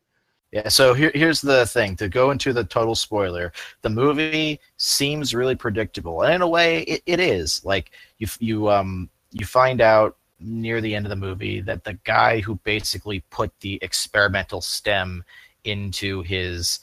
Yeah, 0.51 0.69
so 0.69 0.93
here, 0.93 1.11
here's 1.13 1.41
the 1.41 1.65
thing 1.65 1.95
to 1.97 2.07
go 2.07 2.31
into 2.31 2.53
the 2.53 2.63
total 2.63 2.95
spoiler. 2.95 3.51
The 3.81 3.89
movie 3.89 4.61
seems 4.77 5.35
really 5.35 5.55
predictable, 5.55 6.23
and 6.23 6.35
in 6.35 6.41
a 6.41 6.47
way, 6.47 6.83
it, 6.83 7.03
it 7.05 7.19
is. 7.19 7.63
Like 7.65 7.91
you, 8.17 8.27
you, 8.39 8.69
um, 8.69 9.09
you 9.31 9.45
find 9.45 9.81
out 9.81 10.15
near 10.39 10.81
the 10.81 10.95
end 10.95 11.05
of 11.05 11.09
the 11.09 11.15
movie 11.15 11.61
that 11.61 11.83
the 11.83 11.93
guy 12.03 12.39
who 12.39 12.55
basically 12.63 13.21
put 13.29 13.51
the 13.61 13.79
experimental 13.81 14.61
stem 14.61 15.23
into 15.63 16.21
his, 16.23 16.79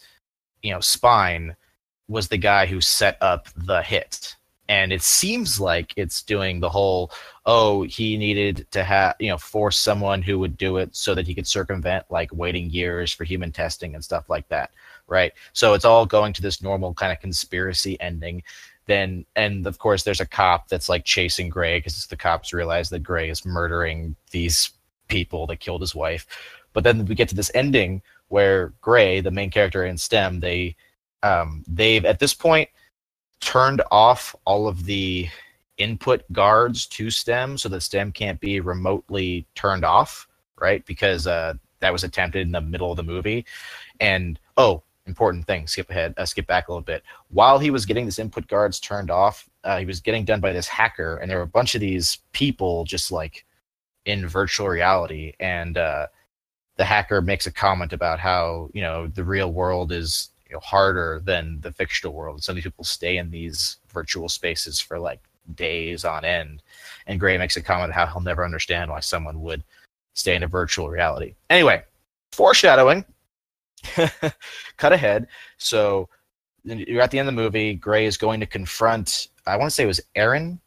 you 0.62 0.73
know, 0.73 0.80
spine 0.80 1.54
was 2.08 2.28
the 2.28 2.37
guy 2.38 2.66
who 2.66 2.80
set 2.80 3.16
up 3.20 3.49
the 3.56 3.82
hit. 3.82 4.37
And 4.68 4.92
it 4.92 5.02
seems 5.02 5.61
like 5.61 5.92
it's 5.96 6.23
doing 6.23 6.58
the 6.58 6.70
whole 6.70 7.11
oh 7.46 7.82
he 7.82 8.16
needed 8.16 8.66
to 8.70 8.82
have 8.82 9.14
you 9.20 9.28
know 9.28 9.37
force 9.37 9.76
someone 9.76 10.23
who 10.23 10.38
would 10.38 10.56
do 10.56 10.78
it 10.78 10.96
so 10.96 11.14
that 11.14 11.26
he 11.26 11.34
could 11.34 11.46
circumvent 11.46 12.06
like 12.08 12.32
waiting 12.32 12.70
years 12.70 13.12
for 13.12 13.25
human 13.25 13.52
testing 13.52 13.94
and 13.94 14.02
stuff 14.02 14.30
like 14.30 14.49
that 14.49 14.70
right? 15.06 15.32
So 15.52 15.75
it's 15.75 15.84
all 15.84 16.06
going 16.06 16.32
to 16.34 16.42
this 16.42 16.62
normal 16.62 16.94
kind 16.94 17.12
of 17.12 17.20
conspiracy 17.20 18.00
ending 18.00 18.42
then 18.86 19.24
and 19.36 19.66
of 19.66 19.78
course 19.78 20.02
there's 20.02 20.20
a 20.20 20.26
cop 20.26 20.68
that's 20.68 20.88
like 20.88 21.04
chasing 21.04 21.48
gray 21.48 21.78
because 21.78 22.06
the 22.06 22.16
cops 22.16 22.52
realize 22.52 22.90
that 22.90 23.02
gray 23.02 23.30
is 23.30 23.44
murdering 23.44 24.14
these 24.30 24.70
people 25.08 25.46
that 25.46 25.60
killed 25.60 25.80
his 25.80 25.94
wife 25.94 26.26
but 26.72 26.84
then 26.84 27.04
we 27.06 27.14
get 27.14 27.28
to 27.28 27.34
this 27.34 27.50
ending 27.54 28.02
where 28.28 28.72
gray 28.80 29.20
the 29.20 29.30
main 29.30 29.50
character 29.50 29.84
in 29.84 29.96
stem 29.96 30.40
they 30.40 30.74
um 31.22 31.64
they've 31.68 32.04
at 32.04 32.18
this 32.18 32.34
point 32.34 32.68
turned 33.40 33.82
off 33.90 34.34
all 34.44 34.66
of 34.66 34.84
the 34.84 35.28
input 35.78 36.24
guards 36.32 36.86
to 36.86 37.10
STEM 37.10 37.58
so 37.58 37.68
that 37.68 37.82
STEM 37.82 38.12
can't 38.12 38.40
be 38.40 38.60
remotely 38.60 39.46
turned 39.54 39.84
off, 39.84 40.28
right? 40.60 40.84
Because 40.86 41.26
uh, 41.26 41.54
that 41.80 41.92
was 41.92 42.04
attempted 42.04 42.46
in 42.46 42.52
the 42.52 42.60
middle 42.60 42.90
of 42.90 42.96
the 42.96 43.02
movie. 43.02 43.44
And 44.00 44.38
oh, 44.56 44.82
important 45.06 45.46
thing, 45.46 45.66
skip 45.66 45.90
ahead, 45.90 46.14
uh, 46.16 46.25
skip 46.25 46.46
back 46.46 46.68
a 46.68 46.73
little 46.73 46.82
bit. 46.82 47.02
While 47.28 47.58
he 47.58 47.70
was 47.70 47.87
getting 47.87 48.06
this 48.06 48.18
input 48.18 48.46
guards 48.49 48.80
turned 48.80 49.11
off, 49.11 49.49
uh, 49.64 49.78
he 49.78 49.87
was 49.87 50.00
getting 50.00 50.25
done 50.25 50.40
by 50.40 50.52
this 50.52 50.68
hacker, 50.68 51.16
and 51.16 51.30
there 51.30 51.38
were 51.38 51.44
a 51.44 51.46
bunch 51.46 51.75
of 51.75 51.80
these 51.80 52.18
people 52.32 52.84
just 52.84 53.12
like 53.12 53.44
in 54.04 54.26
virtual 54.26 54.68
reality. 54.68 55.34
And 55.40 55.78
uh, 55.78 56.06
the 56.76 56.84
hacker 56.84 57.23
makes 57.23 57.46
a 57.46 57.52
comment 57.52 57.92
about 57.92 58.18
how 58.18 58.70
you 58.73 58.82
know 58.82 59.06
the 59.06 59.25
real 59.25 59.52
world 59.52 59.92
is 59.92 60.30
know, 60.54 60.61
harder 60.61 61.20
than 61.25 61.61
the 61.61 61.73
fictional 61.73 62.14
world. 62.14 62.42
Some 62.42 62.54
of 62.54 62.56
these 62.56 62.64
people 62.64 62.84
stay 62.84 63.18
in 63.18 63.30
these 63.30 63.76
virtual 63.92 64.28
spaces 64.28 64.80
for 64.80 64.99
like 64.99 65.20
days 65.54 66.04
on 66.04 66.25
end. 66.25 66.62
And 67.06 67.20
Gray 67.20 67.37
makes 67.37 67.56
a 67.56 67.62
comment 67.62 67.92
how 67.92 68.06
he'll 68.06 68.23
never 68.23 68.44
understand 68.44 68.90
why 68.90 69.00
someone 69.00 69.42
would 69.42 69.62
stay 70.14 70.34
in 70.34 70.42
a 70.42 70.49
virtual 70.49 70.88
reality. 70.88 71.34
Anyway, 71.50 71.82
foreshadowing. 72.32 73.04
Cut 74.76 74.92
ahead. 74.92 75.28
So 75.56 76.08
you're 76.64 77.02
at 77.02 77.10
the 77.10 77.18
end 77.18 77.28
of 77.28 77.34
the 77.34 77.42
movie. 77.42 77.74
Gray 77.74 78.06
is 78.06 78.16
going 78.16 78.40
to 78.40 78.46
confront. 78.46 79.28
I 79.46 79.56
want 79.56 79.70
to 79.70 79.74
say 79.74 79.84
it 79.84 79.88
was 79.88 80.00
Aaron. 80.14 80.60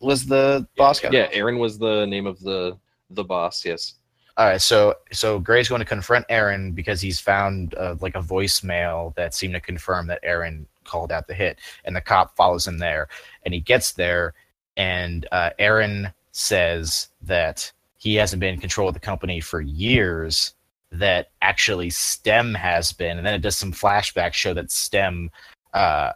Was 0.00 0.26
the 0.26 0.66
boss 0.76 1.00
guy? 1.00 1.10
Yeah, 1.12 1.28
Aaron 1.32 1.58
was 1.58 1.78
the 1.78 2.06
name 2.06 2.26
of 2.26 2.40
the 2.40 2.76
the 3.10 3.24
boss. 3.24 3.64
Yes. 3.64 3.94
All 4.38 4.46
right, 4.46 4.60
so 4.60 4.94
so 5.12 5.38
Gray's 5.38 5.68
going 5.68 5.80
to 5.80 5.86
confront 5.86 6.24
Aaron 6.30 6.72
because 6.72 7.00
he's 7.00 7.20
found 7.20 7.74
uh, 7.74 7.96
like 8.00 8.14
a 8.14 8.22
voicemail 8.22 9.14
that 9.14 9.34
seemed 9.34 9.52
to 9.54 9.60
confirm 9.60 10.06
that 10.06 10.20
Aaron 10.22 10.66
called 10.84 11.12
out 11.12 11.26
the 11.26 11.34
hit, 11.34 11.58
and 11.84 11.94
the 11.94 12.00
cop 12.00 12.34
follows 12.34 12.66
him 12.66 12.78
there, 12.78 13.08
and 13.44 13.52
he 13.52 13.60
gets 13.60 13.92
there, 13.92 14.32
and 14.78 15.28
uh, 15.32 15.50
Aaron 15.58 16.10
says 16.32 17.08
that 17.20 17.70
he 17.98 18.14
hasn't 18.14 18.40
been 18.40 18.54
in 18.54 18.60
control 18.60 18.88
of 18.88 18.94
the 18.94 19.00
company 19.00 19.38
for 19.38 19.60
years. 19.60 20.54
That 20.92 21.30
actually 21.40 21.90
STEM 21.90 22.54
has 22.54 22.92
been, 22.92 23.16
and 23.16 23.26
then 23.26 23.34
it 23.34 23.42
does 23.42 23.56
some 23.56 23.72
flashbacks 23.72 24.34
show 24.34 24.54
that 24.54 24.70
STEM 24.70 25.30
uh, 25.72 26.12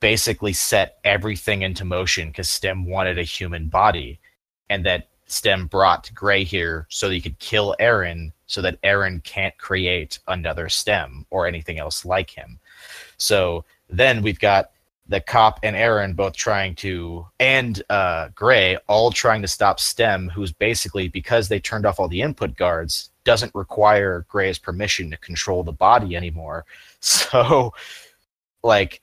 basically 0.00 0.52
set 0.52 0.98
everything 1.04 1.62
into 1.62 1.84
motion 1.84 2.28
because 2.28 2.50
STEM 2.50 2.84
wanted 2.84 3.18
a 3.18 3.22
human 3.22 3.68
body, 3.68 4.20
and 4.68 4.84
that 4.84 5.08
Stem 5.26 5.66
brought 5.66 6.10
Gray 6.14 6.44
here 6.44 6.86
so 6.88 7.08
that 7.08 7.14
he 7.14 7.20
could 7.20 7.38
kill 7.38 7.74
Aaron 7.78 8.32
so 8.46 8.62
that 8.62 8.78
Aaron 8.82 9.20
can't 9.20 9.56
create 9.58 10.18
another 10.28 10.68
Stem 10.68 11.26
or 11.30 11.46
anything 11.46 11.78
else 11.78 12.04
like 12.04 12.30
him. 12.30 12.58
So 13.16 13.64
then 13.90 14.22
we've 14.22 14.38
got 14.38 14.70
the 15.08 15.20
cop 15.20 15.60
and 15.62 15.76
Aaron 15.76 16.14
both 16.14 16.34
trying 16.34 16.74
to, 16.76 17.26
and 17.38 17.82
uh, 17.90 18.28
Gray 18.34 18.76
all 18.88 19.10
trying 19.10 19.42
to 19.42 19.48
stop 19.48 19.78
Stem, 19.78 20.28
who's 20.28 20.52
basically, 20.52 21.08
because 21.08 21.48
they 21.48 21.60
turned 21.60 21.86
off 21.86 22.00
all 22.00 22.08
the 22.08 22.22
input 22.22 22.56
guards, 22.56 23.10
doesn't 23.24 23.54
require 23.54 24.26
Gray's 24.28 24.58
permission 24.58 25.10
to 25.10 25.16
control 25.18 25.62
the 25.62 25.72
body 25.72 26.16
anymore. 26.16 26.64
So, 27.00 27.72
like, 28.64 29.00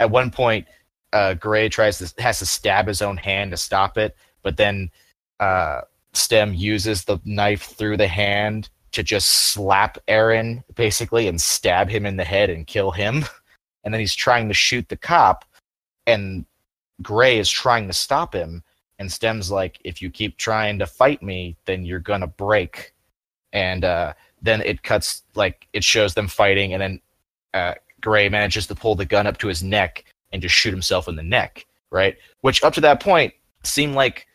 at 0.00 0.10
one 0.10 0.32
point, 0.32 0.66
uh, 1.12 1.34
Gray 1.34 1.68
tries 1.68 1.98
to, 1.98 2.12
has 2.20 2.40
to 2.40 2.46
stab 2.46 2.88
his 2.88 3.02
own 3.02 3.16
hand 3.18 3.52
to 3.52 3.56
stop 3.56 3.98
it, 3.98 4.16
but 4.42 4.56
then 4.56 4.90
uh, 5.38 5.82
Stem 6.12 6.54
uses 6.54 7.04
the 7.04 7.20
knife 7.24 7.62
through 7.62 7.98
the 7.98 8.08
hand 8.08 8.68
to 8.92 9.02
just 9.02 9.28
slap 9.52 9.98
Aaron 10.08 10.64
basically 10.74 11.28
and 11.28 11.40
stab 11.40 11.88
him 11.88 12.06
in 12.06 12.16
the 12.16 12.24
head 12.24 12.50
and 12.50 12.66
kill 12.66 12.90
him. 12.90 13.24
And 13.86 13.94
then 13.94 14.00
he's 14.00 14.16
trying 14.16 14.48
to 14.48 14.54
shoot 14.54 14.88
the 14.88 14.96
cop, 14.96 15.44
and 16.06 16.44
Gray 17.00 17.38
is 17.38 17.48
trying 17.48 17.86
to 17.86 17.92
stop 17.92 18.34
him. 18.34 18.64
And 18.98 19.10
Stem's 19.10 19.50
like, 19.50 19.78
if 19.84 20.02
you 20.02 20.10
keep 20.10 20.36
trying 20.36 20.78
to 20.80 20.86
fight 20.86 21.22
me, 21.22 21.56
then 21.66 21.84
you're 21.84 22.00
gonna 22.00 22.26
break. 22.26 22.92
And 23.52 23.84
uh, 23.84 24.14
then 24.42 24.60
it 24.62 24.82
cuts 24.82 25.22
like 25.36 25.68
it 25.72 25.84
shows 25.84 26.14
them 26.14 26.26
fighting, 26.26 26.74
and 26.74 26.82
then 26.82 27.00
uh, 27.54 27.74
Gray 28.00 28.28
manages 28.28 28.66
to 28.66 28.74
pull 28.74 28.96
the 28.96 29.04
gun 29.04 29.26
up 29.26 29.38
to 29.38 29.48
his 29.48 29.62
neck 29.62 30.04
and 30.32 30.42
just 30.42 30.54
shoot 30.54 30.72
himself 30.72 31.06
in 31.06 31.14
the 31.14 31.22
neck, 31.22 31.64
right? 31.90 32.16
Which 32.40 32.62
up 32.64 32.74
to 32.74 32.80
that 32.80 33.00
point 33.00 33.32
seemed 33.62 33.94
like 33.94 34.26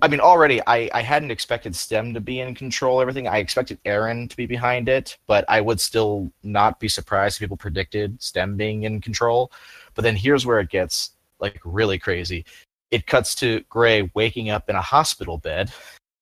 I 0.00 0.08
mean, 0.08 0.20
already 0.20 0.60
I, 0.66 0.88
I 0.94 1.02
hadn't 1.02 1.30
expected 1.30 1.76
STEM 1.76 2.14
to 2.14 2.20
be 2.20 2.40
in 2.40 2.54
control 2.54 3.00
everything. 3.00 3.28
I 3.28 3.38
expected 3.38 3.78
Aaron 3.84 4.28
to 4.28 4.36
be 4.36 4.46
behind 4.46 4.88
it, 4.88 5.18
but 5.26 5.44
I 5.48 5.60
would 5.60 5.80
still 5.80 6.30
not 6.42 6.80
be 6.80 6.88
surprised 6.88 7.36
if 7.36 7.40
people 7.40 7.56
predicted 7.56 8.20
STEM 8.22 8.56
being 8.56 8.84
in 8.84 9.00
control. 9.00 9.52
But 9.94 10.02
then 10.02 10.16
here's 10.16 10.46
where 10.46 10.60
it 10.60 10.70
gets 10.70 11.10
like 11.40 11.60
really 11.64 11.98
crazy. 11.98 12.44
It 12.90 13.06
cuts 13.06 13.34
to 13.36 13.60
Gray 13.68 14.10
waking 14.14 14.50
up 14.50 14.70
in 14.70 14.76
a 14.76 14.80
hospital 14.80 15.38
bed 15.38 15.70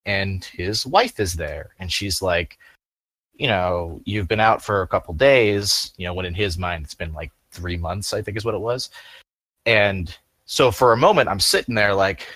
and 0.06 0.44
his 0.44 0.86
wife 0.86 1.20
is 1.20 1.34
there 1.34 1.70
and 1.78 1.92
she's 1.92 2.22
like, 2.22 2.58
you 3.34 3.46
know, 3.46 4.00
you've 4.04 4.28
been 4.28 4.40
out 4.40 4.62
for 4.62 4.82
a 4.82 4.88
couple 4.88 5.14
days, 5.14 5.92
you 5.96 6.06
know, 6.06 6.14
when 6.14 6.26
in 6.26 6.34
his 6.34 6.58
mind 6.58 6.84
it's 6.84 6.94
been 6.94 7.12
like 7.12 7.30
3 7.52 7.76
months, 7.76 8.12
I 8.12 8.22
think 8.22 8.36
is 8.36 8.44
what 8.44 8.54
it 8.54 8.60
was. 8.60 8.90
And 9.66 10.16
so 10.46 10.70
for 10.70 10.92
a 10.92 10.96
moment 10.96 11.28
I'm 11.28 11.40
sitting 11.40 11.74
there 11.74 11.94
like 11.94 12.26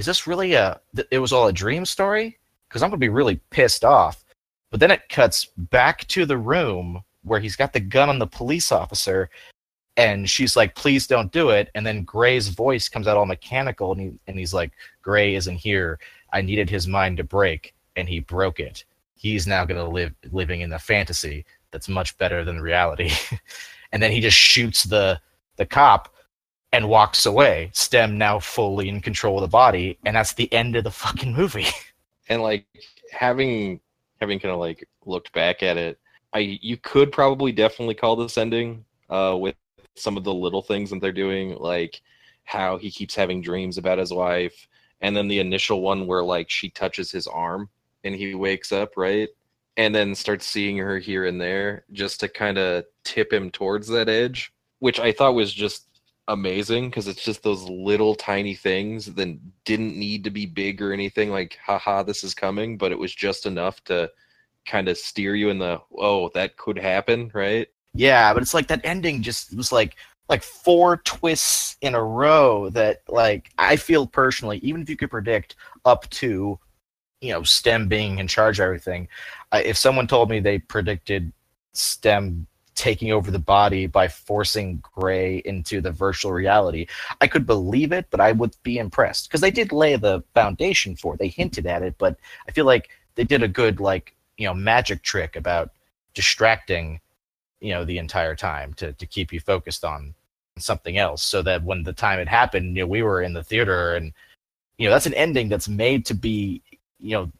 is 0.00 0.06
this 0.06 0.26
really 0.26 0.54
a 0.54 0.80
it 1.10 1.18
was 1.18 1.30
all 1.30 1.46
a 1.46 1.52
dream 1.52 1.84
story? 1.84 2.38
Because 2.66 2.82
i'm 2.82 2.90
to 2.90 2.96
be 2.96 3.10
really 3.10 3.38
pissed 3.50 3.84
off. 3.84 4.24
But 4.70 4.80
then 4.80 4.90
it 4.90 5.10
cuts 5.10 5.44
back 5.56 6.08
to 6.08 6.24
the 6.24 6.38
room 6.38 7.02
where 7.22 7.38
he's 7.38 7.54
got 7.54 7.74
the 7.74 7.80
gun 7.80 8.08
on 8.08 8.18
the 8.18 8.26
police 8.26 8.72
officer 8.72 9.28
and 9.98 10.28
she's 10.28 10.56
like 10.56 10.74
please 10.74 11.06
don't 11.06 11.30
do 11.32 11.50
it. 11.50 11.68
And 11.74 11.86
then 11.86 12.04
gray's 12.04 12.48
voice 12.48 12.88
comes 12.88 13.06
out 13.06 13.18
all 13.18 13.26
mechanical 13.26 13.92
and, 13.92 14.00
he, 14.00 14.18
and 14.26 14.38
he's 14.38 14.54
like 14.54 14.72
gray 15.02 15.34
isn't 15.34 15.56
here. 15.56 15.98
I 16.32 16.40
needed 16.40 16.70
his 16.70 16.88
mind 16.88 17.18
to 17.18 17.24
break 17.24 17.74
and 17.94 18.08
he 18.08 18.20
broke 18.20 18.58
it. 18.58 18.84
He's 19.16 19.46
now 19.46 19.66
to 19.66 19.84
live 19.86 20.14
living 20.32 20.62
in 20.62 20.72
a 20.72 20.78
fantasy 20.78 21.44
that's 21.72 21.90
much 21.90 22.16
better 22.16 22.42
than 22.42 22.58
reality. 22.58 23.10
And 23.92 24.00
then 24.00 24.12
he 24.12 24.20
just 24.20 24.36
shoots 24.36 24.84
the 24.84 25.20
the 25.56 25.66
cop 25.66 26.14
and 26.72 26.88
walks 26.88 27.26
away. 27.26 27.70
Stem 27.72 28.16
now 28.16 28.38
fully 28.38 28.88
in 28.88 29.00
control 29.00 29.36
of 29.38 29.42
the 29.42 29.48
body, 29.48 29.98
and 30.04 30.16
that's 30.16 30.34
the 30.34 30.52
end 30.52 30.76
of 30.76 30.84
the 30.84 30.90
fucking 30.90 31.34
movie. 31.34 31.66
And 32.28 32.42
like 32.42 32.64
having 33.10 33.80
having 34.20 34.38
kind 34.38 34.54
of 34.54 34.60
like 34.60 34.88
looked 35.04 35.32
back 35.32 35.64
at 35.64 35.76
it, 35.76 35.98
I 36.32 36.60
you 36.62 36.76
could 36.76 37.10
probably 37.10 37.50
definitely 37.50 37.96
call 37.96 38.14
this 38.14 38.38
ending 38.38 38.84
uh, 39.08 39.36
with 39.36 39.56
some 39.96 40.16
of 40.16 40.22
the 40.22 40.32
little 40.32 40.62
things 40.62 40.90
that 40.90 41.00
they're 41.00 41.10
doing, 41.10 41.56
like 41.56 42.00
how 42.44 42.78
he 42.78 42.88
keeps 42.88 43.16
having 43.16 43.42
dreams 43.42 43.78
about 43.78 43.98
his 43.98 44.12
wife, 44.12 44.68
and 45.00 45.16
then 45.16 45.26
the 45.26 45.40
initial 45.40 45.80
one 45.80 46.06
where 46.06 46.22
like 46.22 46.48
she 46.48 46.70
touches 46.70 47.10
his 47.10 47.26
arm 47.26 47.68
and 48.04 48.14
he 48.14 48.36
wakes 48.36 48.70
up, 48.70 48.96
right? 48.96 49.28
And 49.76 49.92
then 49.92 50.14
starts 50.14 50.46
seeing 50.46 50.78
her 50.78 51.00
here 51.00 51.26
and 51.26 51.40
there 51.40 51.84
just 51.92 52.20
to 52.20 52.28
kind 52.28 52.58
of 52.58 52.84
tip 53.02 53.32
him 53.32 53.50
towards 53.50 53.88
that 53.88 54.08
edge, 54.08 54.52
which 54.78 55.00
I 55.00 55.10
thought 55.10 55.34
was 55.34 55.52
just 55.52 55.88
amazing 56.30 56.88
because 56.88 57.08
it's 57.08 57.24
just 57.24 57.42
those 57.42 57.62
little 57.64 58.14
tiny 58.14 58.54
things 58.54 59.06
that 59.06 59.38
didn't 59.64 59.96
need 59.96 60.24
to 60.24 60.30
be 60.30 60.46
big 60.46 60.80
or 60.80 60.92
anything 60.92 61.30
like 61.30 61.58
haha 61.64 62.02
this 62.02 62.22
is 62.24 62.34
coming 62.34 62.76
but 62.78 62.92
it 62.92 62.98
was 62.98 63.14
just 63.14 63.46
enough 63.46 63.82
to 63.84 64.10
kind 64.66 64.88
of 64.88 64.96
steer 64.96 65.34
you 65.34 65.50
in 65.50 65.58
the 65.58 65.80
oh 65.98 66.30
that 66.34 66.56
could 66.56 66.78
happen 66.78 67.30
right? 67.34 67.68
Yeah 67.94 68.32
but 68.32 68.42
it's 68.42 68.54
like 68.54 68.68
that 68.68 68.80
ending 68.84 69.22
just 69.22 69.56
was 69.56 69.72
like 69.72 69.96
like 70.30 70.42
four 70.44 70.98
twists 70.98 71.76
in 71.82 71.94
a 71.94 72.02
row 72.02 72.70
that 72.70 73.02
like 73.08 73.50
I 73.58 73.74
feel 73.76 74.06
personally, 74.06 74.58
even 74.58 74.80
if 74.80 74.88
you 74.88 74.96
could 74.96 75.10
predict 75.10 75.56
up 75.84 76.08
to 76.10 76.58
you 77.20 77.32
know 77.32 77.42
stem 77.42 77.88
being 77.88 78.18
in 78.18 78.28
charge 78.28 78.60
of 78.60 78.64
everything 78.64 79.08
I, 79.52 79.62
if 79.62 79.76
someone 79.76 80.06
told 80.06 80.30
me 80.30 80.40
they 80.40 80.58
predicted 80.58 81.32
stem 81.74 82.46
taking 82.80 83.12
over 83.12 83.30
the 83.30 83.38
body 83.38 83.86
by 83.86 84.08
forcing 84.08 84.82
gray 84.82 85.42
into 85.44 85.82
the 85.82 85.92
virtual 85.92 86.32
reality. 86.32 86.86
I 87.20 87.26
could 87.26 87.44
believe 87.44 87.92
it 87.92 88.06
but 88.10 88.20
i 88.20 88.32
would 88.32 88.56
be 88.62 88.78
impressed. 88.78 89.28
Because 89.28 89.42
they 89.42 89.50
did 89.50 89.70
lay 89.70 89.96
the 89.96 90.24
foundation 90.34 90.96
for 90.96 91.12
it. 91.12 91.18
They 91.18 91.28
hinted 91.28 91.66
at 91.66 91.82
it 91.82 91.94
but 91.98 92.16
i 92.48 92.52
feel 92.52 92.64
like 92.64 92.88
they 93.16 93.24
did 93.24 93.42
a 93.42 93.48
good 93.48 93.80
like 93.80 94.16
you 94.38 94.46
know 94.46 94.54
magic 94.54 95.02
trick 95.02 95.36
about 95.36 95.72
distracting 96.14 97.00
you 97.60 97.72
know 97.74 97.84
the 97.84 97.98
entire 97.98 98.34
time 98.34 98.72
to, 98.74 98.94
to 98.94 99.04
keep 99.04 99.30
you 99.30 99.40
focused 99.40 99.84
on 99.84 100.14
something 100.56 100.96
else 100.96 101.22
so 101.22 101.42
that 101.42 101.62
when 101.62 101.82
the 101.82 101.92
time 101.92 102.18
it 102.18 102.28
happened 102.28 102.76
you 102.76 102.82
know 102.82 102.86
we 102.86 103.02
were 103.02 103.20
in 103.20 103.34
the 103.34 103.44
theater 103.44 103.94
and 103.94 104.12
you 104.78 104.86
know 104.86 104.90
that's 104.90 105.06
an 105.06 105.14
ending 105.14 105.50
that's 105.50 105.68
made 105.68 106.06
to 106.06 106.14
be 106.14 106.62
you 106.98 107.14
know 107.14 107.30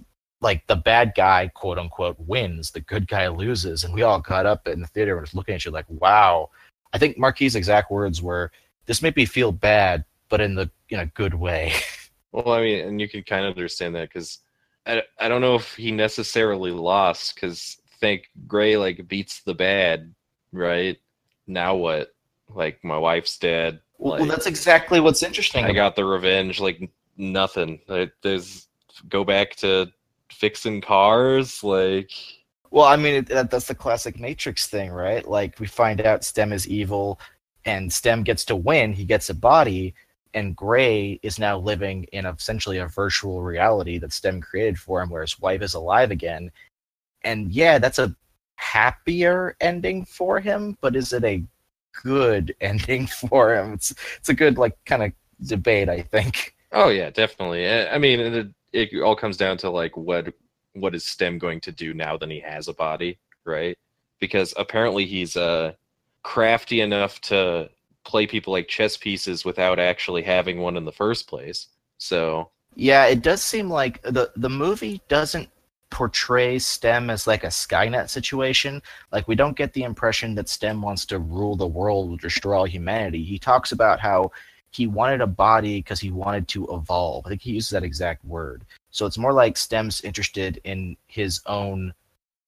like 0.41 0.67
the 0.67 0.77
bad 0.77 1.13
guy 1.15 1.49
quote 1.49 1.79
unquote 1.79 2.17
wins 2.19 2.71
the 2.71 2.81
good 2.81 3.07
guy 3.07 3.29
loses. 3.29 3.85
And 3.85 3.95
we 3.95 4.03
all 4.03 4.21
got 4.21 4.47
up 4.47 4.67
in 4.69 4.81
the 4.81 4.87
theater 4.87 5.13
and 5.13 5.23
was 5.23 5.35
looking 5.35 5.55
at 5.55 5.65
you 5.65 5.71
like 5.71 5.87
wow. 5.89 6.51
I 6.93 6.99
think 6.99 7.19
marquis 7.19 7.57
exact 7.57 7.91
words 7.91 8.23
were 8.23 8.51
this 8.87 9.03
made 9.03 9.17
me 9.17 9.27
feel 9.27 9.53
bad 9.53 10.05
but 10.29 10.41
in 10.41 10.55
the 10.55 10.71
in 10.89 11.01
a 11.01 11.07
good 11.07 11.35
way. 11.35 11.73
Well 12.33 12.53
i 12.53 12.61
mean 12.61 12.87
and 12.87 13.01
you 13.01 13.09
can 13.09 13.25
kind 13.25 13.45
of 13.45 13.57
understand 13.57 13.97
that 13.97 14.09
because 14.09 14.39
I, 14.87 15.03
I 15.19 15.29
don't 15.29 15.41
know 15.41 15.57
if 15.57 15.75
he 15.75 15.91
necessarily 15.91 16.71
lost 16.71 17.35
because 17.35 17.77
think 17.99 18.31
gray 18.47 18.77
like 18.77 19.09
beats 19.09 19.41
the 19.41 19.53
bad 19.53 20.15
right? 20.53 20.99
Now 21.47 21.77
what? 21.77 22.15
Like 22.49 22.83
my 22.85 22.99
wife's 22.99 23.39
dead. 23.39 23.81
Like, 23.99 24.21
well 24.21 24.29
that's 24.29 24.47
exactly 24.47 24.99
what's 24.99 25.23
interesting 25.23 25.67
i 25.67 25.73
got 25.73 25.95
the 25.95 26.05
revenge 26.05 26.59
like 26.61 26.91
nothing. 27.17 27.81
Like, 27.87 28.13
there's 28.23 28.67
go 29.09 29.25
back 29.25 29.55
to 29.57 29.93
fixing 30.33 30.81
cars 30.81 31.63
like 31.63 32.11
well 32.71 32.85
i 32.85 32.97
mean 32.97 33.25
that, 33.25 33.51
that's 33.51 33.67
the 33.67 33.75
classic 33.75 34.19
matrix 34.19 34.67
thing 34.67 34.91
right? 34.91 35.29
Like 35.29 35.59
we 35.59 35.67
find 35.67 36.01
out 36.01 36.25
stem 36.25 36.53
is 36.53 36.69
evil 36.69 37.21
and 37.65 37.93
stem 37.93 38.23
gets 38.23 38.45
to 38.47 38.57
win 38.57 38.93
he 38.93 39.05
gets 39.05 39.31
a 39.31 39.35
body 39.35 39.95
and 40.35 40.57
gray 40.57 41.19
is 41.23 41.39
now 41.39 41.59
living 41.59 42.05
in 42.13 42.27
essentially 42.27 42.79
a 42.79 42.87
virtual 42.87 43.43
reality 43.43 43.99
that 43.99 44.13
stem 44.13 44.41
created 44.41 44.79
for 44.79 45.03
him 45.03 45.11
where 45.11 45.23
his 45.23 45.41
wife 45.41 45.61
is 45.63 45.75
alive 45.75 46.11
again. 46.11 46.51
And 47.23 47.51
yeah 47.51 47.79
that's 47.79 47.99
a 47.99 48.15
happier 48.57 49.57
ending 49.61 50.05
for 50.05 50.39
him 50.39 50.77
but 50.81 50.95
is 50.95 51.13
it 51.13 51.25
a 51.25 51.43
good 52.03 52.55
ending 52.61 53.07
for 53.07 53.55
him? 53.55 53.75
It's 53.75 53.95
it's 54.19 54.29
a 54.29 54.35
good 54.35 54.59
like 54.59 54.77
kind 54.85 55.03
of 55.03 55.13
debate 55.47 55.89
i 55.89 56.03
think. 56.03 56.55
Oh 56.73 56.91
yeah 56.91 57.11
definitely. 57.11 57.69
I 57.69 57.99
mean 57.99 58.55
it, 58.73 59.03
all 59.03 59.17
comes 59.17 59.37
down 59.37 59.57
to 59.59 59.71
like 59.71 59.97
what 59.97 60.33
what 60.75 60.95
is 60.95 61.05
stem 61.05 61.39
going 61.39 61.61
to 61.61 61.73
do 61.73 61.93
now 61.95 62.17
that 62.17 62.31
he 62.31 62.41
has 62.41 62.69
a 62.69 62.75
body 62.75 63.19
right? 63.45 63.77
Because 64.19 64.55
apparently 64.57 65.07
he's 65.07 65.37
uh 65.37 65.73
crafty 66.23 66.81
enough 66.81 67.21
to 67.23 67.71
play 68.05 68.27
people 68.27 68.53
like 68.53 68.69
chess 68.69 68.97
pieces 68.97 69.45
without 69.45 69.79
actually 69.79 70.23
having 70.23 70.59
one 70.59 70.77
in 70.77 70.85
the 70.85 70.93
first 70.93 71.29
place 71.29 71.69
so. 71.99 72.51
Yeah 72.77 73.07
it 73.07 73.23
does 73.23 73.43
seem 73.43 73.69
like 73.69 74.03
the 74.03 74.31
the 74.37 74.51
movie 74.51 75.01
doesn't 75.09 75.49
portray 75.91 76.57
stem 76.59 77.11
as 77.11 77.27
like 77.27 77.43
a 77.43 77.49
skynet 77.49 78.09
situation. 78.09 78.81
Like 79.11 79.27
we 79.27 79.35
don't 79.35 79.57
get 79.57 79.73
the 79.73 79.83
impression 79.83 80.35
that 80.37 80.49
stem 80.49 80.81
wants 80.81 81.05
to 81.07 81.19
rule 81.19 81.57
the 81.57 81.67
world 81.67 82.13
or 82.13 82.17
destroy 82.17 82.59
all 82.59 82.65
humanity. 82.65 83.25
He 83.25 83.39
talks 83.39 83.73
about 83.73 83.99
how 83.99 84.31
he 84.71 84.87
wanted 84.87 85.21
a 85.21 85.27
body 85.27 85.79
because 85.79 86.01
he 86.01 86.11
wanted 86.11 86.47
to 86.49 86.67
evolve. 86.73 87.27
I 87.27 87.31
think 87.31 87.43
he 87.43 87.53
uses 87.53 87.71
that 87.71 87.83
exact 87.83 88.25
word. 88.25 88.65
So 88.91 89.07
it's 89.07 89.19
more 89.19 89.33
like 89.33 89.57
Stem's 89.57 90.01
interested 90.03 90.61
in 90.65 90.97
his 91.07 91.41
own 91.47 91.93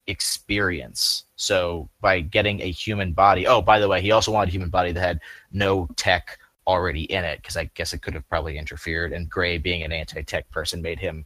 experience. 0.06 1.24
So 1.36 1.88
by 2.00 2.20
getting 2.20 2.60
a 2.60 2.70
human 2.70 3.12
body, 3.12 3.46
oh, 3.46 3.60
by 3.60 3.78
the 3.78 3.88
way, 3.88 4.00
he 4.00 4.12
also 4.12 4.32
wanted 4.32 4.48
a 4.48 4.52
human 4.52 4.70
body 4.70 4.92
that 4.92 5.00
had 5.00 5.20
no 5.52 5.88
tech 5.96 6.38
already 6.66 7.04
in 7.04 7.24
it 7.24 7.42
because 7.42 7.56
I 7.56 7.64
guess 7.74 7.92
it 7.92 8.02
could 8.02 8.14
have 8.14 8.28
probably 8.28 8.56
interfered. 8.56 9.12
And 9.12 9.28
Gray, 9.28 9.58
being 9.58 9.82
an 9.82 9.92
anti-tech 9.92 10.48
person, 10.50 10.80
made 10.80 11.00
him, 11.00 11.24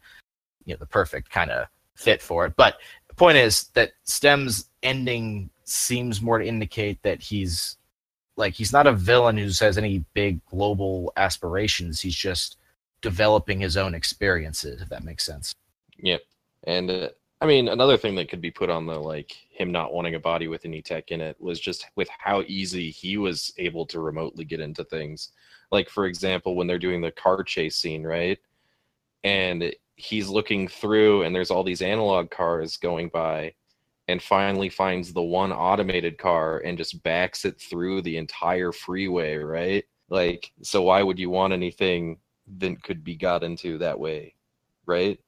you 0.64 0.74
know, 0.74 0.78
the 0.78 0.86
perfect 0.86 1.30
kind 1.30 1.50
of 1.50 1.66
fit 1.94 2.22
for 2.22 2.46
it. 2.46 2.54
But 2.56 2.78
the 3.08 3.14
point 3.14 3.36
is 3.36 3.64
that 3.74 3.92
Stem's 4.04 4.70
ending 4.82 5.50
seems 5.64 6.22
more 6.22 6.38
to 6.38 6.46
indicate 6.46 7.02
that 7.02 7.20
he's 7.20 7.76
like 8.36 8.54
he's 8.54 8.72
not 8.72 8.86
a 8.86 8.92
villain 8.92 9.36
who 9.36 9.44
has 9.44 9.78
any 9.78 10.04
big 10.14 10.44
global 10.46 11.12
aspirations. 11.16 12.00
He's 12.00 12.14
just 12.14 12.56
developing 13.00 13.60
his 13.60 13.76
own 13.76 13.94
experiences, 13.94 14.82
if 14.82 14.88
that 14.88 15.04
makes 15.04 15.24
sense. 15.24 15.54
Yep. 15.98 16.22
And 16.64 16.90
uh, 16.90 17.08
I 17.40 17.46
mean, 17.46 17.68
another 17.68 17.96
thing 17.96 18.14
that 18.16 18.28
could 18.28 18.40
be 18.40 18.50
put 18.50 18.70
on 18.70 18.86
the 18.86 18.98
like 18.98 19.36
him 19.50 19.72
not 19.72 19.92
wanting 19.92 20.14
a 20.14 20.20
body 20.20 20.48
with 20.48 20.64
any 20.64 20.82
tech 20.82 21.10
in 21.10 21.20
it 21.20 21.36
was 21.40 21.60
just 21.60 21.86
with 21.96 22.08
how 22.18 22.42
easy 22.46 22.90
he 22.90 23.16
was 23.16 23.52
able 23.58 23.86
to 23.86 24.00
remotely 24.00 24.44
get 24.44 24.60
into 24.60 24.84
things. 24.84 25.32
Like 25.70 25.88
for 25.88 26.06
example, 26.06 26.54
when 26.54 26.66
they're 26.66 26.78
doing 26.78 27.00
the 27.00 27.10
car 27.10 27.42
chase 27.42 27.76
scene, 27.76 28.04
right? 28.04 28.38
And 29.24 29.74
he's 29.96 30.28
looking 30.28 30.68
through 30.68 31.22
and 31.22 31.34
there's 31.34 31.50
all 31.50 31.64
these 31.64 31.82
analog 31.82 32.30
cars 32.30 32.76
going 32.76 33.08
by 33.08 33.54
and 34.08 34.22
finally 34.22 34.68
finds 34.68 35.12
the 35.12 35.22
one 35.22 35.52
automated 35.52 36.18
car 36.18 36.58
and 36.58 36.78
just 36.78 37.02
backs 37.02 37.44
it 37.44 37.60
through 37.60 38.02
the 38.02 38.16
entire 38.16 38.72
freeway, 38.72 39.36
right? 39.36 39.84
Like, 40.08 40.52
so 40.62 40.82
why 40.82 41.02
would 41.02 41.18
you 41.18 41.30
want 41.30 41.52
anything 41.52 42.18
that 42.58 42.82
could 42.82 43.02
be 43.02 43.16
got 43.16 43.42
into 43.42 43.78
that 43.78 43.98
way, 43.98 44.34
right? 44.86 45.18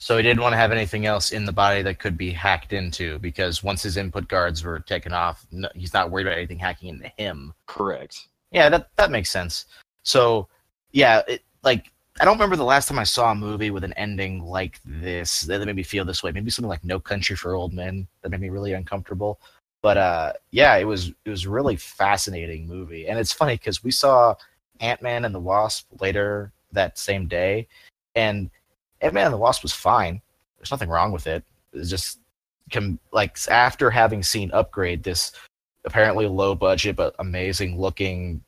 So 0.00 0.16
he 0.16 0.22
didn't 0.22 0.42
want 0.42 0.52
to 0.52 0.58
have 0.58 0.70
anything 0.70 1.06
else 1.06 1.32
in 1.32 1.44
the 1.44 1.52
body 1.52 1.82
that 1.82 1.98
could 1.98 2.16
be 2.16 2.30
hacked 2.30 2.72
into 2.72 3.18
because 3.18 3.64
once 3.64 3.82
his 3.82 3.96
input 3.96 4.28
guards 4.28 4.62
were 4.62 4.78
taken 4.78 5.12
off, 5.12 5.44
no, 5.50 5.68
he's 5.74 5.92
not 5.92 6.10
worried 6.10 6.28
about 6.28 6.36
anything 6.36 6.58
hacking 6.58 6.90
into 6.90 7.08
him. 7.16 7.52
Correct. 7.66 8.28
Yeah, 8.52 8.68
that 8.68 8.90
that 8.96 9.10
makes 9.10 9.30
sense. 9.30 9.64
So, 10.04 10.48
yeah, 10.92 11.22
it, 11.26 11.42
like 11.64 11.90
I 12.20 12.24
don't 12.24 12.36
remember 12.36 12.56
the 12.56 12.64
last 12.64 12.88
time 12.88 12.98
I 12.98 13.04
saw 13.04 13.30
a 13.30 13.34
movie 13.34 13.70
with 13.70 13.84
an 13.84 13.92
ending 13.92 14.42
like 14.42 14.80
this 14.84 15.42
that 15.42 15.64
made 15.64 15.76
me 15.76 15.82
feel 15.84 16.04
this 16.04 16.22
way. 16.22 16.32
Maybe 16.32 16.50
something 16.50 16.68
like 16.68 16.84
No 16.84 16.98
Country 16.98 17.36
for 17.36 17.54
Old 17.54 17.72
Men 17.72 18.08
that 18.22 18.30
made 18.30 18.40
me 18.40 18.48
really 18.48 18.72
uncomfortable. 18.72 19.40
But 19.82 19.96
uh, 19.96 20.32
yeah, 20.50 20.76
it 20.76 20.84
was 20.84 21.12
it 21.24 21.30
was 21.30 21.46
really 21.46 21.76
fascinating 21.76 22.66
movie, 22.66 23.08
and 23.08 23.18
it's 23.18 23.32
funny 23.32 23.54
because 23.54 23.84
we 23.84 23.92
saw 23.92 24.34
Ant 24.80 25.00
Man 25.02 25.24
and 25.24 25.34
the 25.34 25.40
Wasp 25.40 25.86
later 26.00 26.52
that 26.72 26.98
same 26.98 27.28
day, 27.28 27.68
and 28.16 28.50
Ant 29.00 29.14
Man 29.14 29.26
and 29.26 29.34
the 29.34 29.38
Wasp 29.38 29.62
was 29.62 29.72
fine. 29.72 30.20
There's 30.58 30.72
nothing 30.72 30.88
wrong 30.88 31.12
with 31.12 31.28
it. 31.28 31.44
It's 31.72 31.90
just 31.90 32.18
com- 32.72 32.98
like 33.12 33.38
after 33.48 33.90
having 33.90 34.24
seen 34.24 34.50
Upgrade, 34.50 35.04
this 35.04 35.30
apparently 35.84 36.26
low 36.26 36.54
budget 36.54 36.96
but 36.96 37.14
amazing 37.18 37.80
looking 37.80 38.42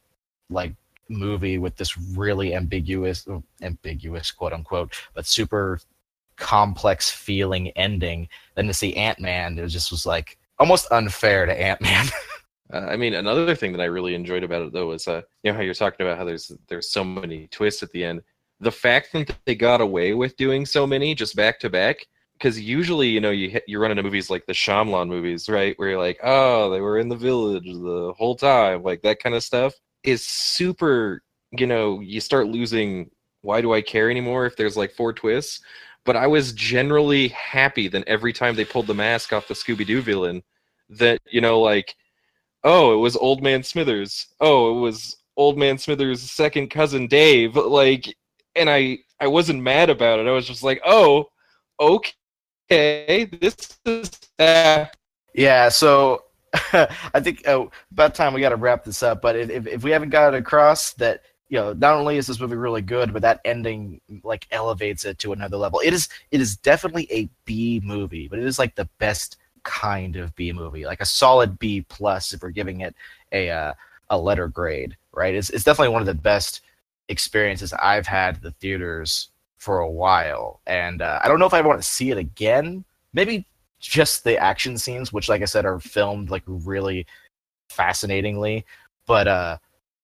like 0.50 0.74
movie 1.10 1.58
with 1.58 1.76
this 1.76 1.98
really 1.98 2.54
ambiguous, 2.54 3.26
ambiguous 3.62 4.30
quote 4.30 4.52
unquote, 4.52 4.94
but 5.14 5.26
super 5.26 5.80
complex 6.36 7.10
feeling 7.10 7.68
ending. 7.70 8.28
Then 8.54 8.66
to 8.66 8.74
see 8.74 8.94
Ant 8.94 9.20
Man, 9.20 9.58
it 9.58 9.68
just 9.68 9.90
was 9.90 10.06
like 10.06 10.38
almost 10.58 10.90
unfair 10.90 11.46
to 11.46 11.60
Ant 11.60 11.80
Man. 11.80 12.06
uh, 12.72 12.78
I 12.78 12.96
mean, 12.96 13.14
another 13.14 13.54
thing 13.54 13.72
that 13.72 13.80
I 13.80 13.86
really 13.86 14.14
enjoyed 14.14 14.42
about 14.44 14.62
it 14.62 14.72
though 14.72 14.88
was, 14.88 15.06
uh, 15.06 15.22
you 15.42 15.50
know, 15.50 15.56
how 15.56 15.62
you're 15.62 15.74
talking 15.74 16.06
about 16.06 16.18
how 16.18 16.24
there's 16.24 16.50
there's 16.68 16.90
so 16.90 17.04
many 17.04 17.46
twists 17.48 17.82
at 17.82 17.92
the 17.92 18.04
end. 18.04 18.22
The 18.60 18.72
fact 18.72 19.12
that 19.12 19.34
they 19.46 19.54
got 19.54 19.80
away 19.80 20.14
with 20.14 20.36
doing 20.36 20.66
so 20.66 20.86
many 20.86 21.14
just 21.14 21.36
back 21.36 21.60
to 21.60 21.70
back, 21.70 22.06
because 22.34 22.60
usually, 22.60 23.08
you 23.08 23.20
know, 23.20 23.30
you 23.30 23.60
you 23.66 23.78
run 23.78 23.90
into 23.90 24.02
movies 24.02 24.30
like 24.30 24.46
the 24.46 24.52
Shyamalan 24.52 25.08
movies, 25.08 25.48
right, 25.48 25.78
where 25.78 25.90
you're 25.90 25.98
like, 25.98 26.18
oh, 26.22 26.70
they 26.70 26.80
were 26.80 26.98
in 26.98 27.08
the 27.08 27.16
village 27.16 27.64
the 27.64 28.12
whole 28.16 28.34
time, 28.34 28.82
like 28.82 29.02
that 29.02 29.22
kind 29.22 29.34
of 29.34 29.42
stuff 29.42 29.74
is 30.04 30.26
super 30.26 31.22
you 31.52 31.66
know 31.66 32.00
you 32.00 32.20
start 32.20 32.46
losing 32.46 33.10
why 33.42 33.60
do 33.60 33.72
i 33.72 33.80
care 33.80 34.10
anymore 34.10 34.46
if 34.46 34.56
there's 34.56 34.76
like 34.76 34.92
four 34.92 35.12
twists? 35.12 35.60
But 36.04 36.16
i 36.16 36.26
was 36.26 36.52
generally 36.52 37.28
happy 37.28 37.88
that 37.88 38.06
every 38.06 38.32
time 38.32 38.54
they 38.54 38.64
pulled 38.64 38.86
the 38.86 38.94
mask 38.94 39.32
off 39.32 39.48
the 39.48 39.54
scooby-doo 39.54 40.02
villain 40.02 40.42
that 40.90 41.20
you 41.30 41.40
know 41.40 41.60
like 41.60 41.94
oh 42.64 42.94
it 42.94 42.98
was 42.98 43.16
old 43.16 43.42
man 43.42 43.62
smithers. 43.62 44.26
Oh 44.40 44.76
it 44.76 44.80
was 44.80 45.16
old 45.36 45.58
man 45.58 45.78
smithers 45.78 46.22
second 46.22 46.68
cousin 46.68 47.06
dave. 47.06 47.56
Like 47.56 48.14
and 48.56 48.68
i 48.68 48.98
i 49.20 49.26
wasn't 49.26 49.62
mad 49.62 49.90
about 49.90 50.18
it. 50.20 50.26
I 50.26 50.32
was 50.32 50.46
just 50.46 50.62
like 50.62 50.80
oh 50.84 51.28
okay 51.80 53.24
this 53.40 53.78
is 53.86 54.10
uh... 54.38 54.86
yeah 55.34 55.68
so 55.68 56.24
I 56.72 57.20
think 57.20 57.46
uh, 57.46 57.66
about 57.92 58.14
time 58.14 58.34
we 58.34 58.40
got 58.40 58.48
to 58.50 58.56
wrap 58.56 58.84
this 58.84 59.02
up. 59.02 59.22
But 59.22 59.36
if, 59.36 59.66
if 59.66 59.82
we 59.84 59.90
haven't 59.90 60.10
got 60.10 60.34
it 60.34 60.38
across 60.38 60.92
that, 60.94 61.22
you 61.48 61.58
know, 61.58 61.72
not 61.72 61.94
only 61.94 62.16
is 62.16 62.26
this 62.26 62.40
movie 62.40 62.56
really 62.56 62.82
good, 62.82 63.12
but 63.12 63.22
that 63.22 63.40
ending 63.44 64.00
like 64.22 64.46
elevates 64.50 65.04
it 65.04 65.18
to 65.18 65.32
another 65.32 65.56
level. 65.56 65.80
It 65.84 65.92
is 65.92 66.08
it 66.30 66.40
is 66.40 66.56
definitely 66.56 67.08
a 67.10 67.28
B 67.44 67.80
movie, 67.84 68.28
but 68.28 68.38
it 68.38 68.44
is 68.44 68.58
like 68.58 68.74
the 68.74 68.88
best 68.98 69.36
kind 69.62 70.16
of 70.16 70.34
B 70.36 70.52
movie, 70.52 70.86
like 70.86 71.00
a 71.00 71.06
solid 71.06 71.58
B 71.58 71.82
plus 71.88 72.32
if 72.32 72.42
we're 72.42 72.50
giving 72.50 72.80
it 72.80 72.94
a 73.32 73.50
uh, 73.50 73.74
a 74.10 74.18
letter 74.18 74.48
grade, 74.48 74.96
right? 75.12 75.34
It's 75.34 75.50
it's 75.50 75.64
definitely 75.64 75.92
one 75.92 76.02
of 76.02 76.06
the 76.06 76.14
best 76.14 76.62
experiences 77.08 77.72
I've 77.72 78.06
had 78.06 78.36
at 78.36 78.42
the 78.42 78.52
theaters 78.52 79.30
for 79.58 79.80
a 79.80 79.90
while, 79.90 80.60
and 80.66 81.02
uh, 81.02 81.20
I 81.22 81.28
don't 81.28 81.38
know 81.38 81.46
if 81.46 81.54
I 81.54 81.60
want 81.60 81.80
to 81.80 81.88
see 81.88 82.10
it 82.10 82.18
again. 82.18 82.84
Maybe 83.12 83.44
just 83.80 84.24
the 84.24 84.36
action 84.38 84.78
scenes, 84.78 85.12
which, 85.12 85.28
like 85.28 85.42
I 85.42 85.46
said, 85.46 85.64
are 85.64 85.80
filmed 85.80 86.30
like 86.30 86.42
really 86.46 87.06
fascinatingly. 87.70 88.64
But 89.06 89.26
uh, 89.26 89.58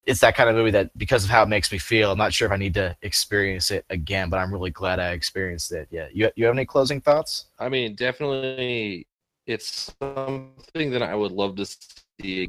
it's 0.04 0.20
that 0.20 0.34
kind 0.34 0.48
of 0.48 0.56
movie 0.56 0.70
that, 0.72 0.96
because 0.98 1.24
of 1.24 1.30
how 1.30 1.42
it 1.42 1.48
makes 1.48 1.70
me 1.70 1.78
feel, 1.78 2.10
I'm 2.10 2.18
not 2.18 2.32
sure 2.32 2.46
if 2.46 2.52
I 2.52 2.56
need 2.56 2.74
to 2.74 2.96
experience 3.02 3.70
it 3.70 3.84
again. 3.90 4.30
But 4.30 4.38
I'm 4.38 4.52
really 4.52 4.70
glad 4.70 4.98
I 4.98 5.10
experienced 5.10 5.72
it. 5.72 5.88
Yeah, 5.90 6.08
you 6.12 6.30
you 6.36 6.46
have 6.46 6.54
any 6.54 6.64
closing 6.64 7.00
thoughts? 7.00 7.46
I 7.58 7.68
mean, 7.68 7.94
definitely, 7.94 9.06
it's 9.46 9.94
something 10.00 10.90
that 10.90 11.02
I 11.02 11.14
would 11.14 11.32
love 11.32 11.56
to 11.56 11.66
see 12.20 12.48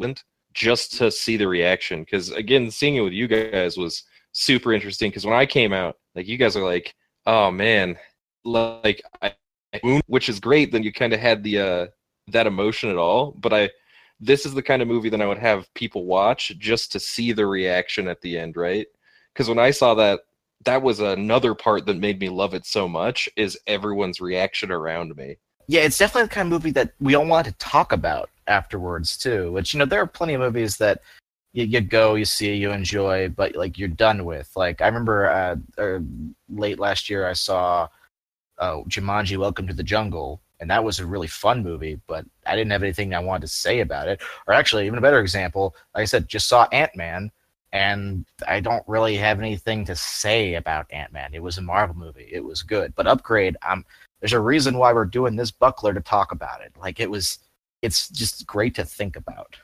just 0.53 0.93
to 0.97 1.11
see 1.11 1.37
the 1.37 1.47
reaction. 1.47 2.01
Because 2.01 2.31
again, 2.31 2.71
seeing 2.71 2.95
it 2.95 3.01
with 3.01 3.13
you 3.13 3.27
guys 3.27 3.77
was 3.77 4.03
super 4.31 4.73
interesting. 4.73 5.11
Because 5.11 5.25
when 5.25 5.35
I 5.35 5.45
came 5.45 5.73
out, 5.73 5.97
like 6.15 6.27
you 6.27 6.37
guys 6.37 6.55
are 6.55 6.65
like, 6.65 6.95
oh 7.25 7.51
man, 7.51 7.97
like 8.43 9.03
I, 9.21 9.33
which 10.07 10.29
is 10.29 10.39
great. 10.39 10.71
Then 10.71 10.83
you 10.83 10.93
kind 10.93 11.13
of 11.13 11.19
had 11.19 11.43
the 11.43 11.59
uh 11.59 11.87
that 12.27 12.47
emotion 12.47 12.89
at 12.89 12.97
all. 12.97 13.31
But 13.31 13.53
I 13.53 13.69
this 14.19 14.45
is 14.45 14.53
the 14.53 14.63
kind 14.63 14.81
of 14.81 14.87
movie 14.87 15.09
that 15.09 15.21
I 15.21 15.27
would 15.27 15.37
have 15.37 15.71
people 15.73 16.05
watch 16.05 16.51
just 16.57 16.91
to 16.93 16.99
see 16.99 17.33
the 17.33 17.45
reaction 17.45 18.07
at 18.07 18.21
the 18.21 18.37
end, 18.37 18.57
right? 18.57 18.87
Because 19.33 19.47
when 19.47 19.59
I 19.59 19.71
saw 19.71 19.93
that, 19.95 20.21
that 20.65 20.81
was 20.81 20.99
another 20.99 21.53
part 21.53 21.85
that 21.85 21.97
made 21.97 22.19
me 22.19 22.29
love 22.29 22.55
it 22.55 22.65
so 22.65 22.87
much 22.87 23.29
is 23.35 23.59
everyone's 23.67 24.19
reaction 24.19 24.71
around 24.71 25.15
me. 25.15 25.37
Yeah, 25.67 25.81
it's 25.81 25.97
definitely 25.97 26.23
the 26.23 26.33
kind 26.33 26.47
of 26.47 26.51
movie 26.51 26.71
that 26.71 26.93
we 26.99 27.13
all 27.13 27.25
want 27.25 27.45
to 27.45 27.53
talk 27.53 27.91
about 27.91 28.29
afterwards 28.47 29.17
too. 29.17 29.51
Which 29.51 29.73
you 29.73 29.79
know, 29.79 29.85
there 29.85 30.01
are 30.01 30.07
plenty 30.07 30.33
of 30.33 30.41
movies 30.41 30.77
that 30.77 31.01
you, 31.53 31.65
you 31.65 31.81
go, 31.81 32.15
you 32.15 32.25
see, 32.25 32.53
you 32.55 32.71
enjoy, 32.71 33.29
but 33.29 33.55
like 33.55 33.77
you're 33.77 33.87
done 33.87 34.25
with. 34.25 34.49
Like 34.55 34.81
I 34.81 34.87
remember 34.87 35.29
uh, 35.29 35.55
uh 35.77 35.99
late 36.49 36.79
last 36.79 37.09
year, 37.09 37.27
I 37.27 37.33
saw 37.33 37.87
uh, 38.59 38.77
Jumanji: 38.87 39.37
Welcome 39.37 39.67
to 39.67 39.73
the 39.73 39.83
Jungle, 39.83 40.41
and 40.59 40.69
that 40.69 40.83
was 40.83 40.99
a 40.99 41.05
really 41.05 41.27
fun 41.27 41.63
movie, 41.63 41.99
but 42.07 42.25
I 42.45 42.55
didn't 42.55 42.71
have 42.71 42.83
anything 42.83 43.13
I 43.13 43.19
wanted 43.19 43.41
to 43.41 43.47
say 43.47 43.81
about 43.81 44.07
it. 44.07 44.21
Or 44.47 44.53
actually, 44.53 44.85
even 44.85 44.97
a 44.97 45.01
better 45.01 45.19
example, 45.19 45.75
like 45.93 46.03
I 46.03 46.05
said, 46.05 46.27
just 46.27 46.47
saw 46.47 46.67
Ant 46.71 46.95
Man, 46.95 47.31
and 47.73 48.25
I 48.47 48.59
don't 48.59 48.83
really 48.87 49.17
have 49.17 49.39
anything 49.39 49.85
to 49.85 49.95
say 49.95 50.55
about 50.55 50.91
Ant 50.91 51.13
Man. 51.13 51.33
It 51.33 51.43
was 51.43 51.57
a 51.57 51.61
Marvel 51.61 51.95
movie. 51.95 52.29
It 52.31 52.43
was 52.43 52.63
good, 52.63 52.93
but 52.95 53.07
Upgrade, 53.07 53.57
um, 53.67 53.85
there's 54.19 54.33
a 54.33 54.39
reason 54.39 54.77
why 54.77 54.93
we're 54.93 55.05
doing 55.05 55.35
this 55.35 55.51
buckler 55.51 55.93
to 55.93 56.01
talk 56.01 56.31
about 56.31 56.61
it. 56.61 56.73
Like 56.79 56.99
it 56.99 57.09
was, 57.09 57.39
it's 57.81 58.09
just 58.09 58.47
great 58.47 58.75
to 58.75 58.85
think 58.85 59.15
about. 59.15 59.55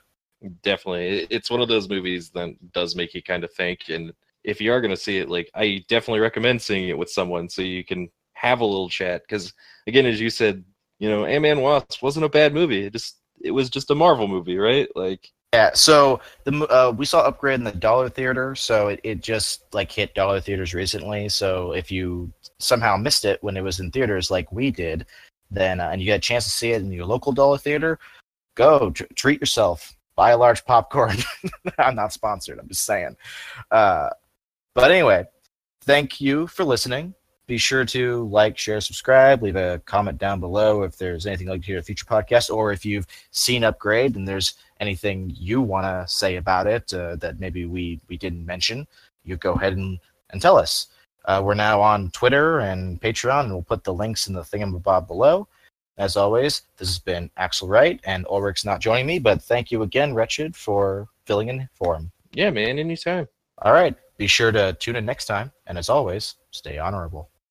Definitely, 0.62 1.26
it's 1.30 1.50
one 1.50 1.60
of 1.60 1.68
those 1.68 1.88
movies 1.88 2.30
that 2.30 2.54
does 2.72 2.94
make 2.94 3.14
you 3.14 3.22
kind 3.22 3.44
of 3.44 3.52
think. 3.52 3.88
And 3.88 4.12
if 4.44 4.60
you 4.60 4.72
are 4.72 4.80
going 4.80 4.94
to 4.94 4.96
see 4.96 5.18
it, 5.18 5.30
like 5.30 5.50
I 5.54 5.84
definitely 5.88 6.20
recommend 6.20 6.60
seeing 6.60 6.88
it 6.88 6.98
with 6.98 7.10
someone 7.10 7.48
so 7.48 7.62
you 7.62 7.82
can 7.82 8.10
have 8.34 8.60
a 8.60 8.64
little 8.66 8.88
chat. 8.88 9.22
Because 9.22 9.52
again, 9.86 10.06
as 10.06 10.20
you 10.20 10.30
said, 10.30 10.64
you 10.98 11.08
know, 11.08 11.24
Ant 11.24 11.42
Man 11.42 11.60
Wasp 11.60 12.02
wasn't 12.02 12.26
a 12.26 12.28
bad 12.28 12.54
movie. 12.54 12.84
It 12.86 12.92
just 12.92 13.18
it 13.40 13.50
was 13.50 13.70
just 13.70 13.90
a 13.90 13.94
Marvel 13.94 14.28
movie, 14.28 14.58
right? 14.58 14.88
Like 14.94 15.30
yeah. 15.54 15.70
So 15.74 16.20
the 16.44 16.66
uh, 16.66 16.92
we 16.96 17.06
saw 17.06 17.20
Upgrade 17.20 17.58
in 17.58 17.64
the 17.64 17.72
dollar 17.72 18.08
theater, 18.08 18.54
so 18.54 18.88
it, 18.88 19.00
it 19.02 19.20
just 19.20 19.64
like 19.72 19.90
hit 19.90 20.14
dollar 20.14 20.40
theaters 20.40 20.74
recently. 20.74 21.28
So 21.28 21.72
if 21.72 21.90
you 21.90 22.32
somehow 22.58 22.96
missed 22.96 23.24
it 23.24 23.42
when 23.42 23.56
it 23.56 23.62
was 23.62 23.80
in 23.80 23.90
theaters, 23.90 24.30
like 24.30 24.50
we 24.52 24.70
did, 24.70 25.06
then 25.50 25.80
uh, 25.80 25.90
and 25.90 26.00
you 26.00 26.06
get 26.06 26.16
a 26.16 26.20
chance 26.20 26.44
to 26.44 26.50
see 26.50 26.72
it 26.72 26.82
in 26.82 26.92
your 26.92 27.06
local 27.06 27.32
dollar 27.32 27.58
theater, 27.58 27.98
go 28.54 28.90
tr- 28.90 29.04
treat 29.14 29.40
yourself. 29.40 29.96
Buy 30.16 30.30
a 30.30 30.38
large 30.38 30.64
popcorn. 30.64 31.16
I'm 31.78 31.96
not 31.96 32.12
sponsored. 32.12 32.60
I'm 32.60 32.68
just 32.68 32.84
saying. 32.84 33.16
Uh, 33.70 34.10
but 34.74 34.90
anyway, 34.90 35.24
thank 35.82 36.20
you 36.20 36.46
for 36.46 36.64
listening 36.64 37.14
be 37.46 37.58
sure 37.58 37.84
to 37.84 38.26
like, 38.28 38.56
share, 38.56 38.80
subscribe, 38.80 39.42
leave 39.42 39.56
a 39.56 39.80
comment 39.84 40.18
down 40.18 40.40
below 40.40 40.82
if 40.82 40.96
there's 40.96 41.26
anything 41.26 41.46
you'd 41.46 41.52
like 41.52 41.60
to 41.62 41.66
hear 41.66 41.78
a 41.78 41.82
future 41.82 42.06
podcast, 42.06 42.54
or 42.54 42.72
if 42.72 42.84
you've 42.84 43.06
seen 43.30 43.64
Upgrade 43.64 44.16
and 44.16 44.26
there's 44.26 44.54
anything 44.80 45.32
you 45.36 45.60
want 45.60 45.84
to 45.84 46.04
say 46.12 46.36
about 46.36 46.66
it 46.66 46.92
uh, 46.94 47.16
that 47.16 47.40
maybe 47.40 47.66
we, 47.66 48.00
we 48.08 48.16
didn't 48.16 48.46
mention, 48.46 48.86
you 49.24 49.36
go 49.36 49.52
ahead 49.52 49.76
and, 49.76 49.98
and 50.30 50.40
tell 50.40 50.56
us. 50.56 50.88
Uh, 51.26 51.40
we're 51.44 51.54
now 51.54 51.80
on 51.80 52.10
Twitter 52.10 52.60
and 52.60 53.00
Patreon, 53.00 53.44
and 53.44 53.52
we'll 53.52 53.62
put 53.62 53.84
the 53.84 53.94
links 53.94 54.26
in 54.26 54.34
the 54.34 54.42
thingamabob 54.42 55.06
below. 55.06 55.48
As 55.96 56.16
always, 56.16 56.62
this 56.76 56.88
has 56.88 56.98
been 56.98 57.30
Axel 57.36 57.68
Wright, 57.68 58.00
and 58.04 58.26
Ulrich's 58.26 58.64
not 58.64 58.80
joining 58.80 59.06
me, 59.06 59.18
but 59.18 59.40
thank 59.42 59.70
you 59.70 59.82
again, 59.82 60.12
Wretched, 60.12 60.56
for 60.56 61.08
filling 61.24 61.48
in 61.48 61.68
for 61.72 61.94
him. 61.94 62.10
Yeah, 62.32 62.50
man, 62.50 62.78
anytime. 62.78 63.28
All 63.58 63.72
right. 63.72 63.94
Be 64.16 64.26
sure 64.26 64.52
to 64.52 64.74
tune 64.74 64.96
in 64.96 65.04
next 65.04 65.26
time, 65.26 65.50
and 65.66 65.76
as 65.78 65.88
always, 65.88 66.36
stay 66.50 66.78
honorable. 66.78 67.30